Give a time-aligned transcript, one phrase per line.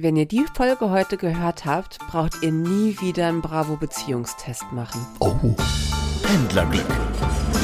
[0.00, 5.04] Wenn ihr die Folge heute gehört habt, braucht ihr nie wieder einen Bravo-Beziehungstest machen.
[5.18, 5.34] Oh.
[6.22, 6.86] Pendlerglück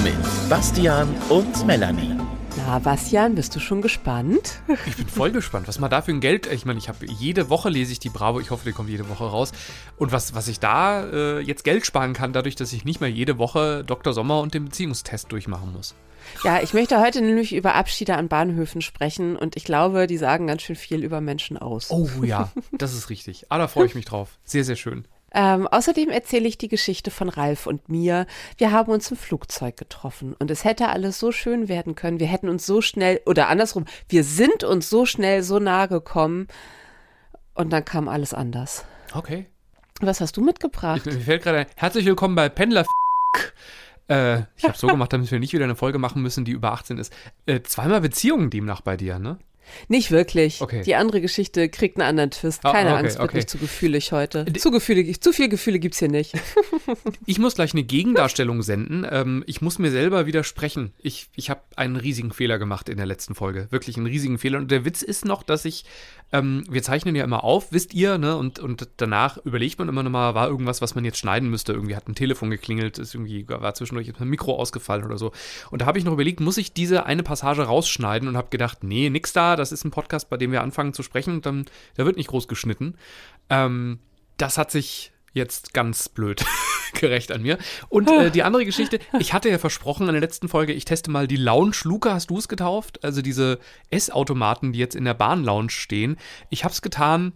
[0.02, 0.16] mit
[0.50, 2.23] Bastian und Melanie.
[2.66, 4.62] Na, Bastian, bist du schon gespannt?
[4.86, 6.46] Ich bin voll gespannt, was man da für ein Geld.
[6.46, 8.40] Ich meine, ich habe jede Woche lese ich die Bravo.
[8.40, 9.52] Ich hoffe, die kommt jede Woche raus.
[9.98, 13.10] Und was, was ich da äh, jetzt Geld sparen kann, dadurch, dass ich nicht mehr
[13.10, 14.14] jede Woche Dr.
[14.14, 15.94] Sommer und den Beziehungstest durchmachen muss.
[16.42, 20.46] Ja, ich möchte heute nämlich über Abschiede an Bahnhöfen sprechen und ich glaube, die sagen
[20.46, 21.90] ganz schön viel über Menschen aus.
[21.90, 23.44] Oh ja, das ist richtig.
[23.50, 24.38] Ah, da freue ich mich drauf.
[24.44, 25.04] Sehr, sehr schön.
[25.34, 28.26] Ähm, außerdem erzähle ich die Geschichte von Ralf und mir.
[28.56, 32.20] Wir haben uns im Flugzeug getroffen und es hätte alles so schön werden können.
[32.20, 36.46] Wir hätten uns so schnell, oder andersrum, wir sind uns so schnell so nahe gekommen
[37.54, 38.84] und dann kam alles anders.
[39.12, 39.46] Okay.
[40.00, 41.06] Was hast du mitgebracht?
[41.06, 42.84] Ich, mir fällt gerade ein, herzlich willkommen bei Pendler.
[44.08, 46.72] Äh, ich habe so gemacht, damit wir nicht wieder eine Folge machen müssen, die über
[46.72, 47.12] 18 ist.
[47.46, 49.38] Äh, zweimal Beziehungen demnach bei dir, ne?
[49.88, 50.60] Nicht wirklich.
[50.60, 50.82] Okay.
[50.84, 52.60] Die andere Geschichte kriegt einen anderen Twist.
[52.64, 53.36] Ah, Keine okay, Angst, wird okay.
[53.38, 54.44] nicht zu gefühlig heute.
[54.52, 56.34] Zu, gefühlig, zu viel Gefühle gibt's hier nicht.
[57.26, 59.06] Ich muss gleich eine Gegendarstellung senden.
[59.10, 60.92] Ähm, ich muss mir selber widersprechen.
[60.98, 63.66] Ich, ich habe einen riesigen Fehler gemacht in der letzten Folge.
[63.70, 64.58] Wirklich einen riesigen Fehler.
[64.58, 65.84] Und der Witz ist noch, dass ich,
[66.34, 68.36] ähm, wir zeichnen ja immer auf, wisst ihr, ne?
[68.36, 71.72] Und, und danach überlegt man immer noch mal, war irgendwas, was man jetzt schneiden müsste.
[71.72, 75.30] Irgendwie hat ein Telefon geklingelt, ist irgendwie, war zwischendurch ein Mikro ausgefallen oder so.
[75.70, 78.82] Und da habe ich noch überlegt, muss ich diese eine Passage rausschneiden und habe gedacht,
[78.82, 81.66] nee, nix da, das ist ein Podcast, bei dem wir anfangen zu sprechen und dann,
[81.94, 82.96] da wird nicht groß geschnitten.
[83.48, 84.00] Ähm,
[84.36, 86.44] das hat sich jetzt ganz blöd
[86.94, 87.58] gerecht an mir.
[87.88, 91.10] Und äh, die andere Geschichte, ich hatte ja versprochen in der letzten Folge, ich teste
[91.10, 93.04] mal die Lounge Luca, hast du es getauft?
[93.04, 93.58] Also diese
[93.90, 96.16] Essautomaten, die jetzt in der Bahn-Lounge stehen.
[96.50, 97.34] Ich habe es getan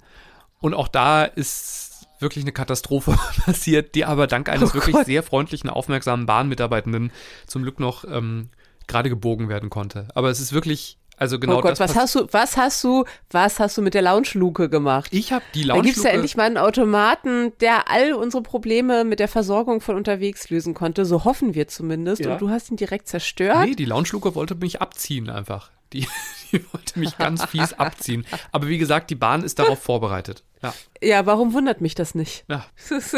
[0.60, 5.06] und auch da ist wirklich eine Katastrophe passiert, die aber dank eines Oh wirklich Gott.
[5.06, 7.12] sehr freundlichen, aufmerksamen Bahnmitarbeitenden
[7.46, 8.50] zum Glück noch ähm,
[8.86, 10.08] gerade gebogen werden konnte.
[10.14, 13.04] Aber es ist wirklich, also genau oh Gott, das was hast du, was hast du,
[13.30, 15.08] was hast du mit der Lounge-Luke gemacht?
[15.12, 19.04] Ich habe die Da Lounge gibt's ja endlich mal einen Automaten, der all unsere Probleme
[19.04, 21.04] mit der Versorgung von unterwegs lösen konnte.
[21.04, 22.22] So hoffen wir zumindest.
[22.24, 22.32] Ja.
[22.32, 23.66] Und du hast ihn direkt zerstört.
[23.66, 25.70] Nee, die Lounge-Luke wollte mich abziehen einfach.
[25.92, 26.06] Die,
[26.52, 28.26] die wollte mich ganz fies abziehen.
[28.52, 30.44] Aber wie gesagt, die Bahn ist darauf vorbereitet.
[30.62, 30.74] Ja.
[31.02, 32.44] Ja, warum wundert mich das nicht?
[32.48, 32.64] ja.
[32.88, 33.16] Das ist-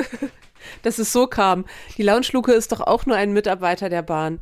[0.82, 1.64] Dass es so kam.
[1.96, 4.40] Die Lounge-Luke ist doch auch nur ein Mitarbeiter der Bahn.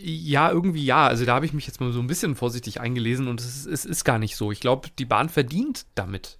[0.00, 1.06] Ja, irgendwie ja.
[1.06, 3.66] Also da habe ich mich jetzt mal so ein bisschen vorsichtig eingelesen und es ist,
[3.66, 4.52] es ist gar nicht so.
[4.52, 6.38] Ich glaube, die Bahn verdient damit.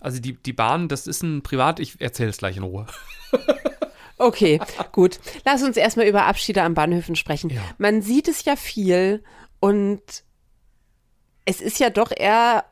[0.00, 2.86] Also die, die Bahn, das ist ein Privat, ich erzähle es gleich in Ruhe.
[4.18, 4.60] Okay,
[4.90, 5.20] gut.
[5.44, 7.50] Lass uns erstmal über Abschiede an Bahnhöfen sprechen.
[7.50, 7.62] Ja.
[7.78, 9.22] Man sieht es ja viel
[9.60, 10.02] und
[11.44, 12.64] es ist ja doch eher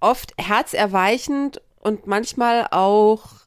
[0.00, 3.37] oft herzerweichend und manchmal auch,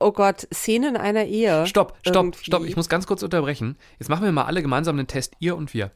[0.00, 1.66] oh Gott, Szenen einer Ehe.
[1.66, 2.44] Stopp, stopp, Irgendwie.
[2.44, 2.64] stopp.
[2.64, 3.76] Ich muss ganz kurz unterbrechen.
[3.98, 5.90] Jetzt machen wir mal alle gemeinsam einen Test, ihr und wir.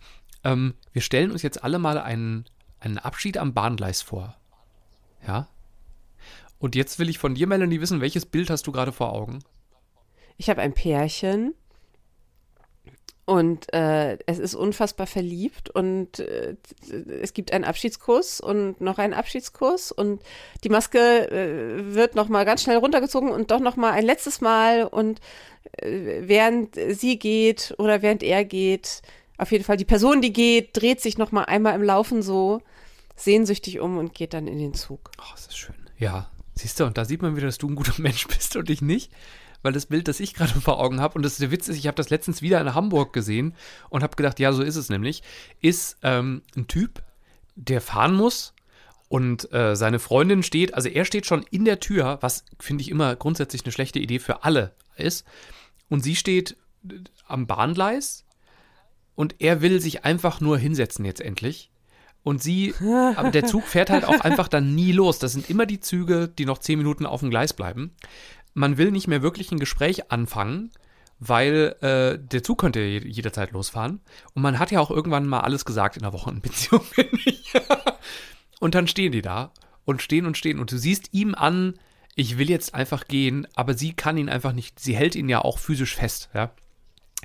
[0.44, 2.44] Ähm, wir stellen uns jetzt alle mal einen,
[2.80, 4.36] einen Abschied am Bahngleis vor.
[5.26, 5.48] Ja?
[6.58, 9.40] Und jetzt will ich von dir, Melanie, wissen, welches Bild hast du gerade vor Augen?
[10.36, 11.54] Ich habe ein Pärchen
[13.24, 16.56] und äh, es ist unfassbar verliebt und äh,
[17.20, 20.20] es gibt einen Abschiedskuss und noch einen Abschiedskuss und
[20.64, 24.40] die Maske äh, wird noch mal ganz schnell runtergezogen und doch noch mal ein letztes
[24.40, 25.20] Mal und
[25.76, 29.02] äh, während sie geht oder während er geht,
[29.38, 32.60] auf jeden Fall die Person, die geht, dreht sich noch mal einmal im Laufen so
[33.14, 35.10] sehnsüchtig um und geht dann in den Zug.
[35.18, 35.76] Oh, ist das schön.
[35.96, 38.68] Ja, siehst du, und da sieht man wieder, dass du ein guter Mensch bist und
[38.68, 39.12] ich nicht.
[39.62, 41.86] Weil das Bild, das ich gerade vor Augen habe, und das der Witz ist, ich
[41.86, 43.54] habe das letztens wieder in Hamburg gesehen
[43.90, 45.22] und habe gedacht, ja, so ist es nämlich,
[45.60, 47.02] ist ähm, ein Typ,
[47.54, 48.54] der fahren muss
[49.12, 52.90] und äh, seine Freundin steht, also er steht schon in der Tür, was finde ich
[52.90, 55.26] immer grundsätzlich eine schlechte Idee für alle ist.
[55.90, 56.56] Und sie steht
[56.88, 56.94] äh,
[57.26, 58.24] am Bahngleis
[59.14, 61.70] und er will sich einfach nur hinsetzen jetzt endlich.
[62.22, 62.74] Und sie,
[63.16, 65.18] aber der Zug fährt halt auch einfach dann nie los.
[65.18, 67.92] Das sind immer die Züge, die noch zehn Minuten auf dem Gleis bleiben.
[68.54, 70.70] Man will nicht mehr wirklich ein Gespräch anfangen,
[71.18, 74.00] weil äh, der Zug könnte je- jederzeit losfahren.
[74.34, 76.82] Und man hat ja auch irgendwann mal alles gesagt in der Wochenbeziehung,
[78.60, 79.52] und dann stehen die da
[79.84, 80.58] und stehen und stehen.
[80.58, 81.74] Und du siehst ihm an,
[82.14, 85.40] ich will jetzt einfach gehen, aber sie kann ihn einfach nicht, sie hält ihn ja
[85.40, 86.50] auch physisch fest, ja.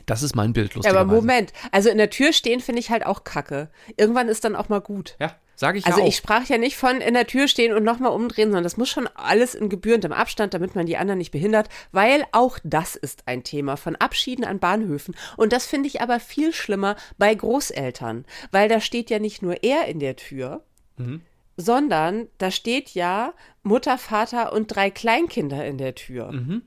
[0.05, 0.99] Das ist mein Bild, Ja, lustigerweise.
[1.01, 3.69] aber Moment, also in der Tür stehen finde ich halt auch kacke.
[3.97, 5.15] Irgendwann ist dann auch mal gut.
[5.19, 7.83] Ja, sage ich Also ja ich sprach ja nicht von in der Tür stehen und
[7.83, 11.31] nochmal umdrehen, sondern das muss schon alles in gebührendem Abstand, damit man die anderen nicht
[11.31, 15.15] behindert, weil auch das ist ein Thema von Abschieden an Bahnhöfen.
[15.35, 19.63] Und das finde ich aber viel schlimmer bei Großeltern, weil da steht ja nicht nur
[19.63, 20.63] er in der Tür,
[20.97, 21.21] Mhm.
[21.57, 23.33] sondern da steht ja
[23.63, 26.31] Mutter, Vater und drei Kleinkinder in der Tür.
[26.31, 26.61] Mhm.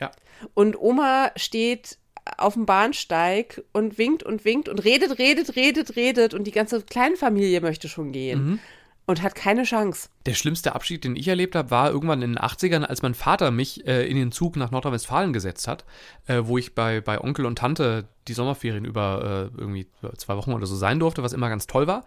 [0.00, 0.10] Ja.
[0.54, 1.96] Und Oma steht
[2.38, 6.82] auf dem Bahnsteig und winkt und winkt und redet, redet, redet, redet und die ganze
[6.82, 8.60] Kleinfamilie möchte schon gehen.
[9.06, 10.08] und hat keine Chance.
[10.26, 13.50] Der schlimmste Abschied, den ich erlebt habe, war irgendwann in den 80ern, als mein Vater
[13.50, 15.84] mich äh, in den Zug nach Nordrhein-Westfalen gesetzt hat,
[16.26, 20.52] äh, wo ich bei, bei Onkel und Tante die Sommerferien über äh, irgendwie zwei Wochen
[20.52, 22.04] oder so sein durfte, was immer ganz toll war.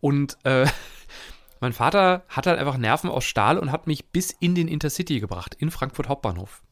[0.00, 0.66] Und äh,
[1.60, 5.20] mein Vater hat halt einfach Nerven aus Stahl und hat mich bis in den Intercity
[5.20, 6.62] gebracht, in Frankfurt Hauptbahnhof.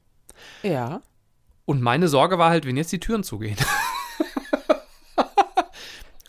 [0.63, 1.03] Ja.
[1.67, 3.57] Und meine Sorge war halt, wenn jetzt die Türen zugehen.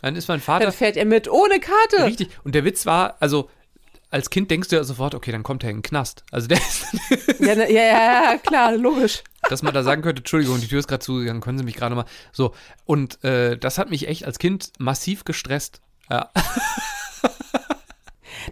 [0.02, 0.66] Dann ist mein Vater.
[0.66, 2.04] Dann fährt er mit ohne Karte.
[2.04, 2.30] Richtig.
[2.44, 3.50] Und der Witz war, also
[4.10, 6.24] als Kind denkst du ja sofort, okay, dann kommt er in den Knast.
[6.30, 6.86] Also der ist.
[7.40, 9.22] ja, ja, ja, ja, klar, logisch.
[9.48, 11.94] Dass man da sagen könnte, Entschuldigung, die Tür ist gerade zugegangen, können Sie mich gerade
[11.94, 12.06] mal.
[12.32, 12.54] So.
[12.84, 15.82] Und äh, das hat mich echt als Kind massiv gestresst.
[16.10, 16.30] Ja.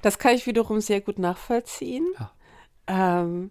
[0.03, 2.07] das kann ich wiederum sehr gut nachvollziehen.
[2.19, 3.23] Ja.
[3.23, 3.51] Ähm,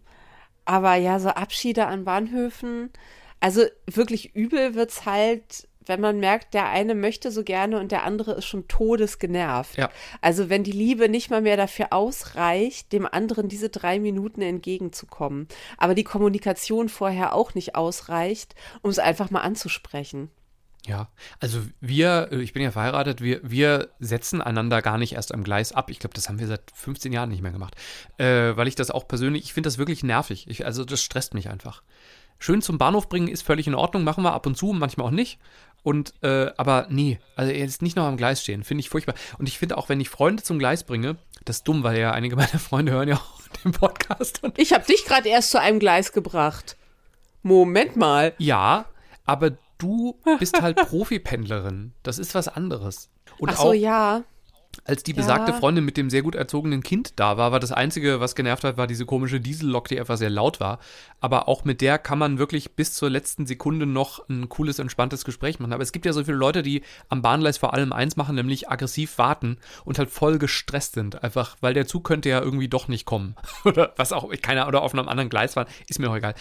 [0.66, 2.92] aber ja, so Abschiede an Bahnhöfen,
[3.40, 7.92] also wirklich übel wird es halt wenn man merkt, der eine möchte so gerne und
[7.92, 9.78] der andere ist schon todesgenervt.
[9.78, 9.90] Ja.
[10.22, 15.48] Also wenn die Liebe nicht mal mehr dafür ausreicht, dem anderen diese drei Minuten entgegenzukommen,
[15.78, 20.30] aber die Kommunikation vorher auch nicht ausreicht, um es einfach mal anzusprechen.
[20.88, 21.10] Ja,
[21.40, 25.44] also wir, äh, ich bin ja verheiratet, wir, wir setzen einander gar nicht erst am
[25.44, 25.90] Gleis ab.
[25.90, 27.76] Ich glaube, das haben wir seit 15 Jahren nicht mehr gemacht.
[28.18, 30.46] Äh, weil ich das auch persönlich, ich finde das wirklich nervig.
[30.48, 31.82] Ich, also das stresst mich einfach.
[32.46, 35.12] Schön zum Bahnhof bringen ist völlig in Ordnung, machen wir ab und zu, manchmal auch
[35.12, 35.40] nicht.
[35.82, 39.16] Und, äh, aber nee, also er ist nicht noch am Gleis stehen, finde ich furchtbar.
[39.40, 42.12] Und ich finde auch, wenn ich Freunde zum Gleis bringe, das ist dumm, weil ja
[42.12, 44.44] einige meiner Freunde hören ja auch den Podcast.
[44.44, 46.78] Und ich habe dich gerade erst zu einem Gleis gebracht.
[47.42, 48.36] Moment mal.
[48.38, 48.86] Ja,
[49.26, 51.94] aber du bist halt Profipendlerin.
[52.04, 53.10] Das ist was anderes.
[53.40, 54.24] Und Ach so, auch, ja.
[54.84, 55.58] Als die besagte ja.
[55.58, 58.78] Freundin mit dem sehr gut erzogenen Kind da war, war das Einzige, was genervt hat,
[58.78, 60.80] war diese komische Diesellok, die einfach sehr laut war.
[61.20, 65.26] Aber auch mit der kann man wirklich bis zur letzten Sekunde noch ein cooles, entspanntes
[65.26, 65.74] Gespräch machen.
[65.74, 68.70] Aber es gibt ja so viele Leute, die am Bahngleis vor allem eins machen, nämlich
[68.70, 71.24] aggressiv warten und halt voll gestresst sind.
[71.24, 73.36] Einfach, weil der Zug könnte ja irgendwie doch nicht kommen.
[73.64, 76.36] oder was auch, keiner, oder auf einem anderen Gleis fahren, ist mir auch egal.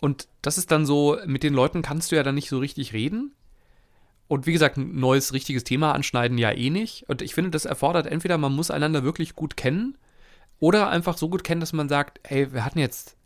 [0.00, 2.92] Und das ist dann so, mit den Leuten kannst du ja dann nicht so richtig
[2.92, 3.32] reden
[4.34, 7.08] und wie gesagt, ein neues, richtiges Thema anschneiden ja eh nicht.
[7.08, 9.96] Und ich finde, das erfordert entweder, man muss einander wirklich gut kennen
[10.58, 13.16] oder einfach so gut kennen, dass man sagt, hey, wir hatten jetzt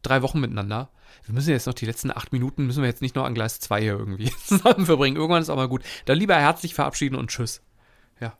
[0.00, 0.88] drei Wochen miteinander.
[1.24, 3.60] Wir müssen jetzt noch die letzten acht Minuten, müssen wir jetzt nicht noch an Gleis
[3.60, 5.16] 2 hier irgendwie zusammen verbringen.
[5.16, 5.82] Irgendwann ist auch mal gut.
[6.06, 7.60] Dann lieber herzlich verabschieden und tschüss.
[8.18, 8.32] Ja.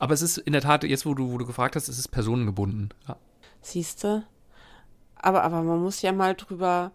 [0.00, 2.08] Aber es ist in der Tat, jetzt wo du, wo du gefragt hast, es ist
[2.08, 2.92] personengebunden.
[3.06, 3.16] Ja.
[3.62, 4.24] Siehst du?
[5.14, 6.90] Aber, aber man muss ja mal drüber,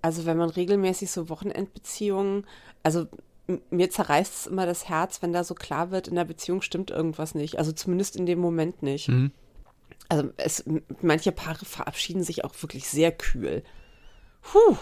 [0.00, 2.46] also wenn man regelmäßig so Wochenendbeziehungen,
[2.82, 3.06] also
[3.70, 6.90] mir zerreißt es immer das Herz, wenn da so klar wird, in der Beziehung stimmt
[6.90, 7.58] irgendwas nicht.
[7.58, 9.08] Also zumindest in dem Moment nicht.
[9.08, 9.32] Mhm.
[10.08, 10.64] Also es,
[11.02, 13.62] manche Paare verabschieden sich auch wirklich sehr kühl.
[14.42, 14.76] Puh,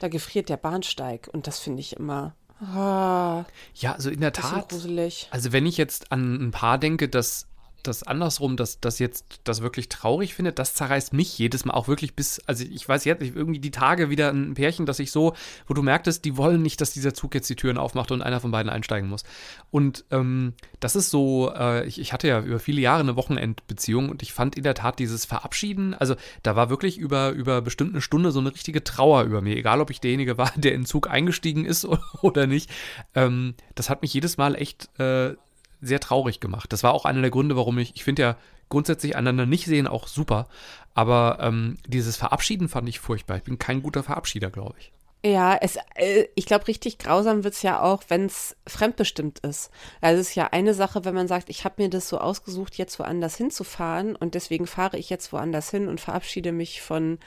[0.00, 2.34] da gefriert der Bahnsteig und das finde ich immer.
[2.60, 3.44] Ah,
[3.74, 4.68] ja, also in der Tat.
[4.68, 5.28] Gruselig.
[5.30, 7.46] Also wenn ich jetzt an ein Paar denke, das
[7.82, 11.88] das andersrum, dass das jetzt das wirklich traurig findet, das zerreißt mich jedes Mal auch
[11.88, 15.34] wirklich bis, also ich weiß jetzt irgendwie die Tage wieder ein Pärchen, dass ich so,
[15.66, 18.40] wo du merktest, die wollen nicht, dass dieser Zug jetzt die Türen aufmacht und einer
[18.40, 19.24] von beiden einsteigen muss.
[19.70, 24.08] Und ähm, das ist so, äh, ich, ich hatte ja über viele Jahre eine Wochenendbeziehung
[24.08, 27.92] und ich fand in der Tat dieses Verabschieden, also da war wirklich über, über bestimmt
[27.92, 30.82] eine Stunde so eine richtige Trauer über mir, egal ob ich derjenige war, der in
[30.82, 31.86] den Zug eingestiegen ist
[32.22, 32.70] oder nicht.
[33.14, 35.34] Ähm, das hat mich jedes Mal echt äh,
[35.80, 36.72] sehr traurig gemacht.
[36.72, 38.36] Das war auch einer der Gründe, warum ich, ich finde ja
[38.68, 40.48] grundsätzlich einander nicht sehen auch super,
[40.94, 43.36] aber ähm, dieses Verabschieden fand ich furchtbar.
[43.36, 44.92] Ich bin kein guter Verabschieder, glaube ich.
[45.22, 49.70] Ja, es, äh, ich glaube, richtig grausam wird es ja auch, wenn es fremdbestimmt ist.
[50.00, 52.76] Also es ist ja eine Sache, wenn man sagt, ich habe mir das so ausgesucht,
[52.76, 57.18] jetzt woanders hinzufahren und deswegen fahre ich jetzt woanders hin und verabschiede mich von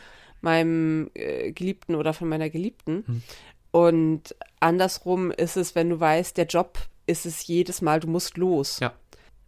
[0.42, 3.04] meinem äh, Geliebten oder von meiner Geliebten.
[3.06, 3.24] Hm.
[3.72, 8.38] Und andersrum ist es, wenn du weißt, der Job ist es jedes Mal, du musst
[8.38, 8.80] los.
[8.80, 8.94] Ja.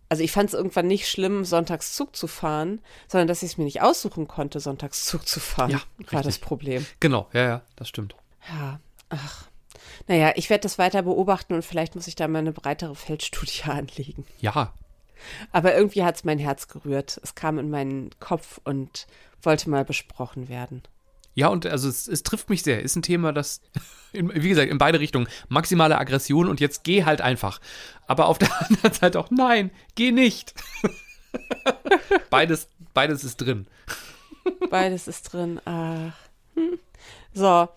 [0.07, 3.57] Also ich fand es irgendwann nicht schlimm, sonntags Zug zu fahren, sondern dass ich es
[3.57, 5.81] mir nicht aussuchen konnte, sonntags Zug zu fahren, ja,
[6.11, 6.85] war das Problem.
[6.99, 8.15] Genau, ja, ja, das stimmt.
[8.47, 9.47] Ja, ach.
[10.07, 13.63] Naja, ich werde das weiter beobachten und vielleicht muss ich da mal eine breitere Feldstudie
[13.65, 14.25] anlegen.
[14.39, 14.73] Ja.
[15.51, 17.19] Aber irgendwie hat es mein Herz gerührt.
[17.23, 19.07] Es kam in meinen Kopf und
[19.41, 20.83] wollte mal besprochen werden.
[21.35, 22.81] Ja, und also es, es trifft mich sehr.
[22.81, 23.61] Ist ein Thema, das,
[24.13, 25.27] in, wie gesagt, in beide Richtungen.
[25.49, 27.59] Maximale Aggression und jetzt geh halt einfach.
[28.07, 30.55] Aber auf der anderen Seite auch, nein, geh nicht.
[32.29, 33.67] beides, beides ist drin.
[34.69, 35.59] Beides ist drin.
[35.65, 36.13] Ach.
[36.55, 36.79] Hm.
[37.33, 37.67] So,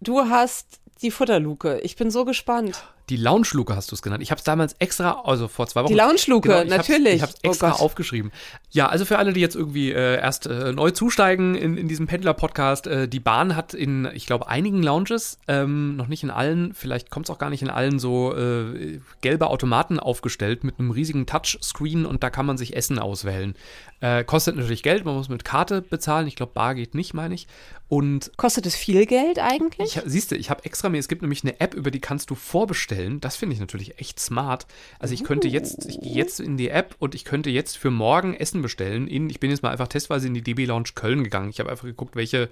[0.00, 1.80] du hast die Futterluke.
[1.80, 2.84] Ich bin so gespannt.
[3.10, 4.22] Die Lounge-Luke hast du es genannt.
[4.22, 5.92] Ich habe es damals extra, also vor zwei Wochen.
[5.92, 7.14] Die Lounge-Luke, Genau, ich natürlich.
[7.16, 7.80] Ich habe es Oh extra Gott.
[7.80, 8.32] aufgeschrieben.
[8.70, 12.06] Ja, also für alle, die jetzt irgendwie äh, erst äh, neu zusteigen in, in diesem
[12.06, 16.72] Pendler-Podcast, äh, die Bahn hat in, ich glaube, einigen Lounges, ähm, noch nicht in allen,
[16.72, 20.90] vielleicht kommt es auch gar nicht in allen, so äh, gelbe Automaten aufgestellt mit einem
[20.90, 23.54] riesigen Touchscreen und da kann man sich Essen auswählen.
[24.00, 26.26] Äh, kostet natürlich Geld, man muss mit Karte bezahlen.
[26.26, 27.46] Ich glaube, Bar geht nicht, meine ich.
[27.88, 29.96] Und Kostet es viel Geld eigentlich?
[29.96, 32.30] ich, siehst du, ich habe extra mir, es gibt nämlich eine App, über die kannst
[32.30, 32.93] du vorbestellen.
[33.20, 34.66] Das finde ich natürlich echt smart.
[34.98, 37.90] Also ich könnte jetzt, ich gehe jetzt in die App und ich könnte jetzt für
[37.90, 39.06] morgen Essen bestellen.
[39.06, 41.50] In, ich bin jetzt mal einfach testweise in die DB Lounge Köln gegangen.
[41.50, 42.48] Ich habe einfach geguckt, welche,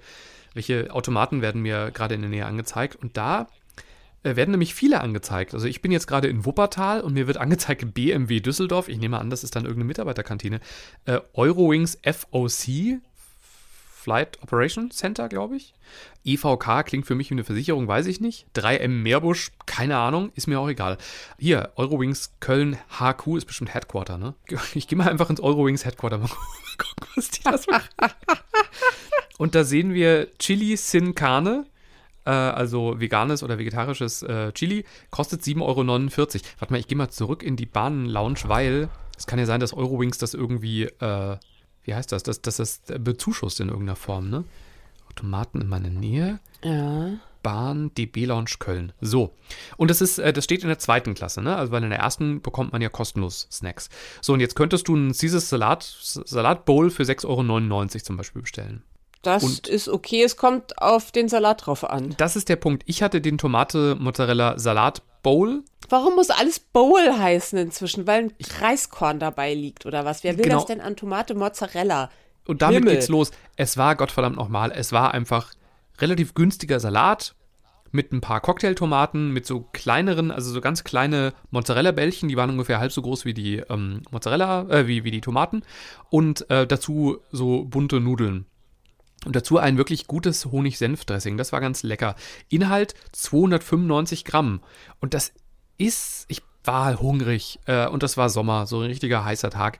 [0.53, 2.95] welche Automaten werden mir gerade in der Nähe angezeigt.
[2.95, 3.47] Und da
[4.23, 5.53] äh, werden nämlich viele angezeigt.
[5.53, 8.87] Also ich bin jetzt gerade in Wuppertal und mir wird angezeigt BMW Düsseldorf.
[8.87, 10.59] Ich nehme an, das ist dann irgendeine Mitarbeiterkantine.
[11.05, 13.01] Äh, Eurowings FOC,
[14.03, 15.73] Flight Operation Center, glaube ich.
[16.25, 18.45] EVK klingt für mich wie eine Versicherung, weiß ich nicht.
[18.53, 20.97] 3M Meerbusch, keine Ahnung, ist mir auch egal.
[21.39, 24.35] Hier, Eurowings Köln HQ ist bestimmt Headquarter, ne?
[24.73, 26.27] Ich gehe mal einfach ins Eurowings Headquarter mal
[26.77, 27.87] gucken, was die das machen.
[29.37, 31.65] Und da sehen wir Chili Sin Carne,
[32.25, 35.77] äh, also veganes oder vegetarisches äh, Chili, kostet 7,49 Euro.
[36.59, 39.73] Warte mal, ich gehe mal zurück in die Bahn-Lounge, weil es kann ja sein, dass
[39.73, 41.37] Eurowings das irgendwie, äh,
[41.83, 44.43] wie heißt das, dass das, das bezuschusst in irgendeiner Form, ne?
[45.09, 46.39] Automaten in meiner Nähe.
[46.63, 47.11] Ja.
[47.43, 48.93] Bahn DB Lounge Köln.
[49.01, 49.33] So.
[49.75, 51.55] Und das ist, äh, das steht in der zweiten Klasse, ne?
[51.57, 53.89] Also weil in der ersten bekommt man ja kostenlos Snacks.
[54.21, 58.41] So, und jetzt könntest du einen Caesar Salat, Salat Bowl für 6,99 Euro zum Beispiel
[58.41, 58.83] bestellen.
[59.23, 62.13] Das Und- ist okay, es kommt auf den Salat drauf an.
[62.17, 62.83] Das ist der Punkt.
[62.87, 65.63] Ich hatte den Tomate Mozzarella Salat Bowl.
[65.89, 68.05] Warum muss alles Bowl heißen inzwischen?
[68.05, 70.23] Weil ein Reiskorn dabei liegt oder was?
[70.23, 70.57] Wer will Genau.
[70.57, 72.09] das denn an Tomate Mozzarella?
[72.45, 72.93] Und damit Himmel.
[72.95, 73.31] geht's los.
[73.55, 75.53] Es war Gottverdammt nochmal, es war einfach
[75.99, 77.35] relativ günstiger Salat
[77.91, 82.79] mit ein paar Cocktailtomaten, mit so kleineren, also so ganz kleine Mozzarella-Bällchen, die waren ungefähr
[82.79, 85.61] halb so groß wie die ähm, Mozzarella, äh, wie, wie die Tomaten.
[86.09, 88.45] Und äh, dazu so bunte Nudeln.
[89.25, 91.37] Und dazu ein wirklich gutes Honig-Senf-Dressing.
[91.37, 92.15] Das war ganz lecker.
[92.49, 94.61] Inhalt 295 Gramm.
[94.99, 95.33] Und das
[95.77, 99.79] ist, ich war hungrig äh, und das war Sommer, so ein richtiger heißer Tag.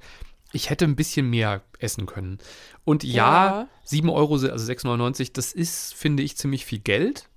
[0.51, 2.37] Ich hätte ein bisschen mehr essen können.
[2.85, 3.67] Und ja, Ja.
[3.85, 7.27] 7 Euro, also 6,99, das ist, finde ich, ziemlich viel Geld.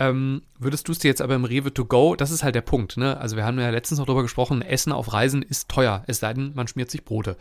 [0.00, 2.62] Ähm, würdest du es dir jetzt aber im Rewe to go, das ist halt der
[2.62, 3.18] Punkt, ne?
[3.18, 6.32] Also wir haben ja letztens noch darüber gesprochen, Essen auf Reisen ist teuer, es sei
[6.32, 7.36] denn, man schmiert sich Brote.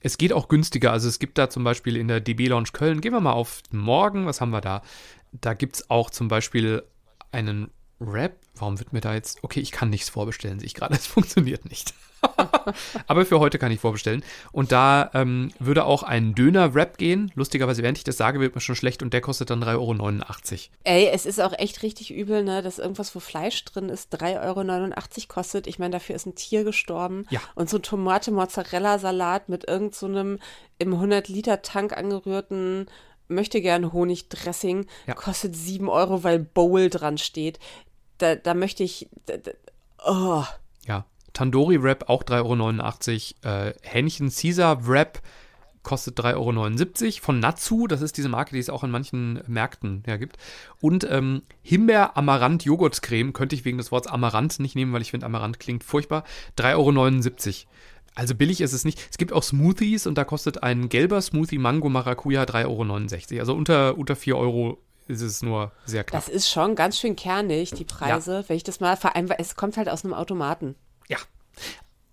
[0.00, 3.00] Es geht auch günstiger, also es gibt da zum Beispiel in der DB Lounge Köln,
[3.00, 4.82] gehen wir mal auf morgen, was haben wir da?
[5.32, 6.82] Da gibt es auch zum Beispiel
[7.30, 7.70] einen
[8.06, 8.36] Wrap.
[8.56, 11.68] Warum wird mir da jetzt, okay, ich kann nichts vorbestellen, sehe ich gerade, es funktioniert
[11.68, 11.94] nicht.
[13.06, 14.22] Aber für heute kann ich vorbestellen.
[14.52, 17.32] Und da ähm, würde auch ein Döner-Wrap gehen.
[17.34, 20.60] Lustigerweise, während ich das sage, wird mir schon schlecht und der kostet dann 3,89 Euro.
[20.84, 24.40] Ey, es ist auch echt richtig übel, ne, dass irgendwas, wo Fleisch drin ist, 3,89
[24.46, 25.66] Euro kostet.
[25.66, 27.26] Ich meine, dafür ist ein Tier gestorben.
[27.30, 27.40] Ja.
[27.54, 30.38] Und so ein Tomate-Mozzarella-Salat mit irgend so einem
[30.78, 32.86] im 100-Liter-Tank angerührten
[33.28, 35.14] möchte gern Honigdressing Ja.
[35.14, 37.58] kostet 7 Euro, weil Bowl dran steht.
[38.22, 39.08] Da, da möchte ich.
[39.26, 39.50] Da, da,
[40.06, 40.44] oh.
[40.86, 41.04] Ja.
[41.32, 43.68] Tandoori Wrap auch 3,89 Euro.
[43.68, 45.20] Äh, Hähnchen Caesar Wrap
[45.82, 47.12] kostet 3,79 Euro.
[47.20, 50.36] Von Natsu, das ist diese Marke, die es auch in manchen Märkten ja gibt.
[50.80, 55.10] Und ähm, Himbeer Amaranth Joghurtcreme könnte ich wegen des Wortes Amaranth nicht nehmen, weil ich
[55.10, 56.22] finde, Amaranth klingt furchtbar.
[56.58, 57.72] 3,79 Euro.
[58.14, 59.00] Also billig ist es nicht.
[59.10, 63.40] Es gibt auch Smoothies und da kostet ein gelber Smoothie Mango Maracuja 3,69 Euro.
[63.40, 64.78] Also unter, unter 4 Euro
[65.08, 66.24] ist es nur sehr knapp.
[66.24, 68.44] Das ist schon ganz schön kernig, die Preise.
[68.46, 70.74] Wenn ich das mal vereinbar, es kommt halt aus einem Automaten.
[71.08, 71.18] Ja.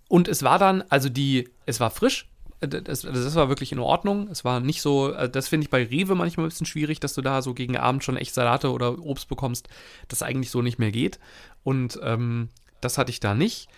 [0.07, 2.27] Und es war dann, also die, es war frisch.
[2.59, 4.27] Das, das war wirklich in Ordnung.
[4.29, 7.21] Es war nicht so, das finde ich bei Rewe manchmal ein bisschen schwierig, dass du
[7.21, 9.69] da so gegen Abend schon echt Salate oder Obst bekommst,
[10.09, 11.19] das eigentlich so nicht mehr geht.
[11.63, 12.49] Und ähm,
[12.81, 13.69] das hatte ich da nicht.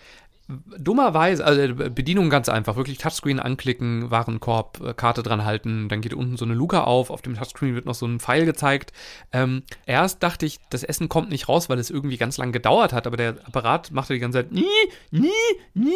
[0.78, 6.00] Dummerweise, also äh, Bedienung ganz einfach, wirklich Touchscreen anklicken, Warenkorb, äh, Karte dran halten, dann
[6.00, 8.92] geht unten so eine Luke auf, auf dem Touchscreen wird noch so ein Pfeil gezeigt.
[9.32, 12.92] Ähm, erst dachte ich, das Essen kommt nicht raus, weil es irgendwie ganz lang gedauert
[12.92, 14.64] hat, aber der Apparat machte die ganze Zeit nie,
[15.10, 15.30] nie,
[15.74, 15.92] nie.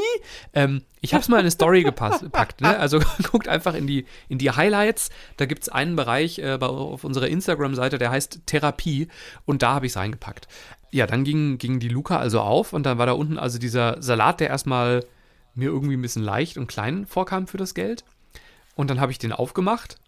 [0.53, 2.79] Ähm, ich habe es mal in eine Story gepackt, ne?
[2.79, 6.67] also guckt einfach in die, in die Highlights, da gibt es einen Bereich äh, bei,
[6.67, 9.09] auf unserer Instagram-Seite, der heißt Therapie
[9.45, 10.49] und da habe ich es reingepackt.
[10.97, 14.01] Ja, dann ging, ging die Luca also auf und dann war da unten also dieser
[14.03, 15.05] Salat, der erstmal
[15.55, 18.03] mir irgendwie ein bisschen leicht und klein vorkam für das Geld.
[18.77, 19.99] Und dann habe ich den aufgemacht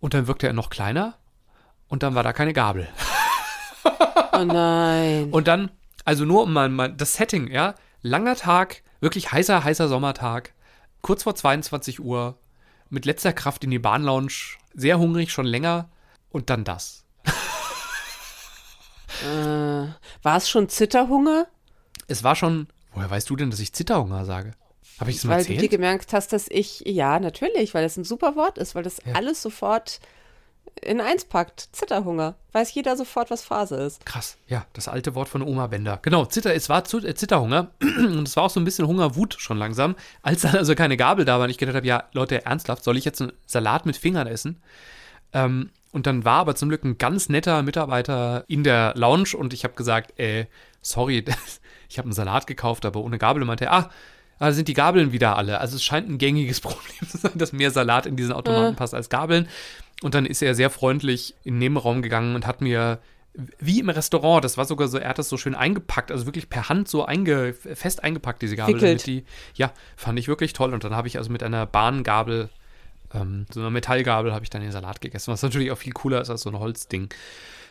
[0.00, 1.14] und dann wirkte er noch kleiner
[1.86, 2.88] und dann war da keine Gabel.
[4.34, 5.28] Oh nein.
[5.30, 5.70] Und dann,
[6.06, 10.54] also nur um mal, mal das Setting, ja, langer Tag, wirklich heißer, heißer Sommertag,
[11.02, 12.38] kurz vor 22 Uhr,
[12.88, 14.32] mit letzter Kraft in die Bahnlounge,
[14.72, 15.90] sehr hungrig, schon länger
[16.30, 17.01] und dann das.
[19.20, 19.86] Äh,
[20.22, 21.46] war es schon Zitterhunger?
[22.08, 24.52] es war schon, woher weißt du denn, dass ich Zitterhunger sage?
[25.00, 25.58] Habe ich es mal weil erzählt?
[25.58, 28.82] du dir gemerkt hast, dass ich, ja, natürlich, weil das ein super Wort ist, weil
[28.82, 29.14] das Ja.
[29.14, 30.00] alles sofort
[30.80, 31.68] in eins packt.
[31.72, 32.34] Zitterhunger.
[32.52, 34.04] Weiß jeder sofort, was Phase ist.
[34.06, 35.98] Krass, ja, das alte Wort von Oma Bender.
[36.02, 39.58] Genau, Zitter, es war äh, Zitterhunger und es war auch so ein bisschen Hungerwut schon
[39.58, 42.84] langsam, als dann also keine Gabel da war und ich gedacht habe, ja, Leute, ernsthaft,
[42.84, 44.62] soll ich jetzt einen Salat mit Fingern essen?
[45.32, 49.52] Ähm, und dann war aber zum Glück ein ganz netter Mitarbeiter in der Lounge und
[49.52, 50.46] ich habe gesagt, äh,
[50.80, 51.24] sorry,
[51.88, 53.90] ich habe einen Salat gekauft, aber ohne Gabel und meinte, er, ah,
[54.38, 55.60] da sind die Gabeln wieder alle.
[55.60, 58.76] Also es scheint ein gängiges Problem zu sein, dass mehr Salat in diesen Automaten Äh.
[58.76, 59.48] passt als Gabeln.
[60.02, 62.98] Und dann ist er sehr freundlich in den Nebenraum gegangen und hat mir,
[63.60, 66.48] wie im Restaurant, das war sogar so, er hat das so schön eingepackt, also wirklich
[66.48, 68.80] per Hand so einge, fest eingepackt, diese Gabel.
[68.80, 69.24] Damit die,
[69.54, 70.74] ja, fand ich wirklich toll.
[70.74, 72.50] Und dann habe ich also mit einer Bahngabel,
[73.14, 76.20] ähm, so einer Metallgabel, habe ich dann den Salat gegessen, was natürlich auch viel cooler
[76.20, 77.08] ist als so ein Holzding.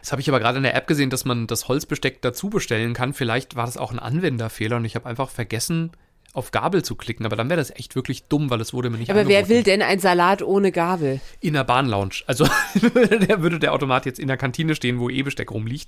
[0.02, 2.94] Das habe ich aber gerade in der App gesehen, dass man das Holzbesteck dazu bestellen
[2.94, 3.14] kann.
[3.14, 5.92] Vielleicht war das auch ein Anwenderfehler und ich habe einfach vergessen,
[6.34, 7.26] auf Gabel zu klicken.
[7.26, 9.50] Aber dann wäre das echt wirklich dumm, weil es wurde mir nicht Aber wer angeboten.
[9.50, 11.20] will denn ein Salat ohne Gabel?
[11.40, 12.16] In der Bahnlounge.
[12.26, 12.48] Also
[12.82, 15.88] der würde der Automat jetzt in der Kantine stehen, wo eh Besteck rumliegt.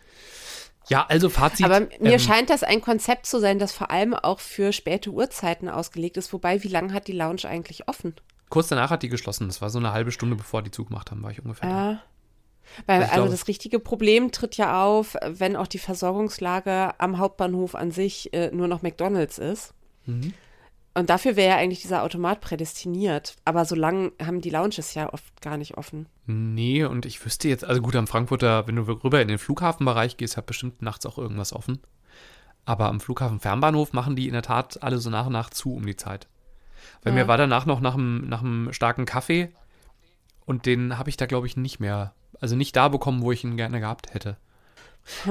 [0.89, 1.65] Ja, also Fazit.
[1.65, 5.11] Aber mir ähm, scheint das ein Konzept zu sein, das vor allem auch für späte
[5.11, 6.33] Uhrzeiten ausgelegt ist.
[6.33, 8.15] Wobei, wie lange hat die Lounge eigentlich offen?
[8.53, 9.47] Kurz danach hat die geschlossen.
[9.47, 11.67] Das war so eine halbe Stunde, bevor die zugemacht haben, war ich ungefähr.
[11.67, 11.91] da.
[11.91, 12.01] Ja.
[12.85, 17.73] Weil, also glaube- das richtige Problem tritt ja auf, wenn auch die Versorgungslage am Hauptbahnhof
[17.73, 19.73] an sich äh, nur noch McDonalds ist.
[20.05, 20.35] Mhm.
[20.93, 23.37] Und dafür wäre ja eigentlich dieser Automat prädestiniert.
[23.43, 26.05] Aber so lange haben die Lounges ja oft gar nicht offen.
[26.27, 30.15] Nee, und ich wüsste jetzt, also gut, am Frankfurter, wenn du rüber in den Flughafenbereich
[30.17, 31.79] gehst, hat bestimmt nachts auch irgendwas offen.
[32.65, 35.73] Aber am Flughafen Fernbahnhof machen die in der Tat alle so nach und nach zu
[35.73, 36.27] um die Zeit.
[37.03, 37.23] Weil Ja.
[37.23, 39.49] mir war danach noch nach einem, nach einem starken Kaffee
[40.45, 43.43] und den habe ich da, glaube ich, nicht mehr, also nicht da bekommen, wo ich
[43.43, 44.37] ihn gerne gehabt hätte.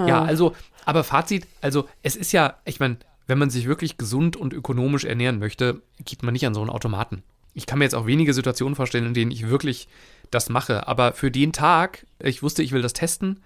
[0.07, 4.37] Ja, also, aber Fazit, also es ist ja, ich meine, wenn man sich wirklich gesund
[4.37, 7.23] und ökonomisch ernähren möchte, geht man nicht an so einen Automaten.
[7.55, 9.89] Ich kann mir jetzt auch wenige Situationen vorstellen, in denen ich wirklich
[10.31, 10.89] das mache.
[10.89, 13.41] Aber für den Tag, ich wusste, ich will das testen.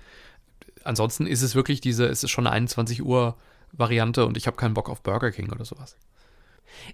[0.84, 3.36] Ansonsten ist es wirklich diese, es ist schon eine 21 Uhr
[3.72, 5.96] Variante und ich habe keinen Bock auf Burger King oder sowas.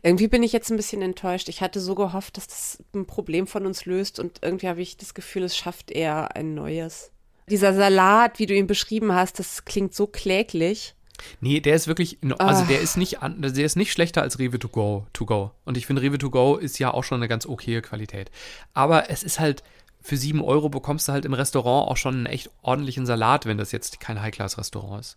[0.03, 1.49] Irgendwie bin ich jetzt ein bisschen enttäuscht.
[1.49, 4.97] Ich hatte so gehofft, dass das ein Problem von uns löst und irgendwie habe ich
[4.97, 7.11] das Gefühl, es schafft eher ein neues.
[7.51, 10.95] Dieser Salat, wie du ihn beschrieben hast, das klingt so kläglich.
[11.41, 12.67] Nee, der ist wirklich, also Ah.
[12.67, 15.51] der ist nicht, der ist nicht schlechter als Rewe to go, to go.
[15.65, 18.31] Und ich finde, Rewe to go ist ja auch schon eine ganz okaye Qualität.
[18.75, 19.63] Aber es ist halt,
[20.01, 23.59] für 7 Euro bekommst du halt im Restaurant auch schon einen echt ordentlichen Salat, wenn
[23.59, 25.17] das jetzt kein High-Class-Restaurant ist.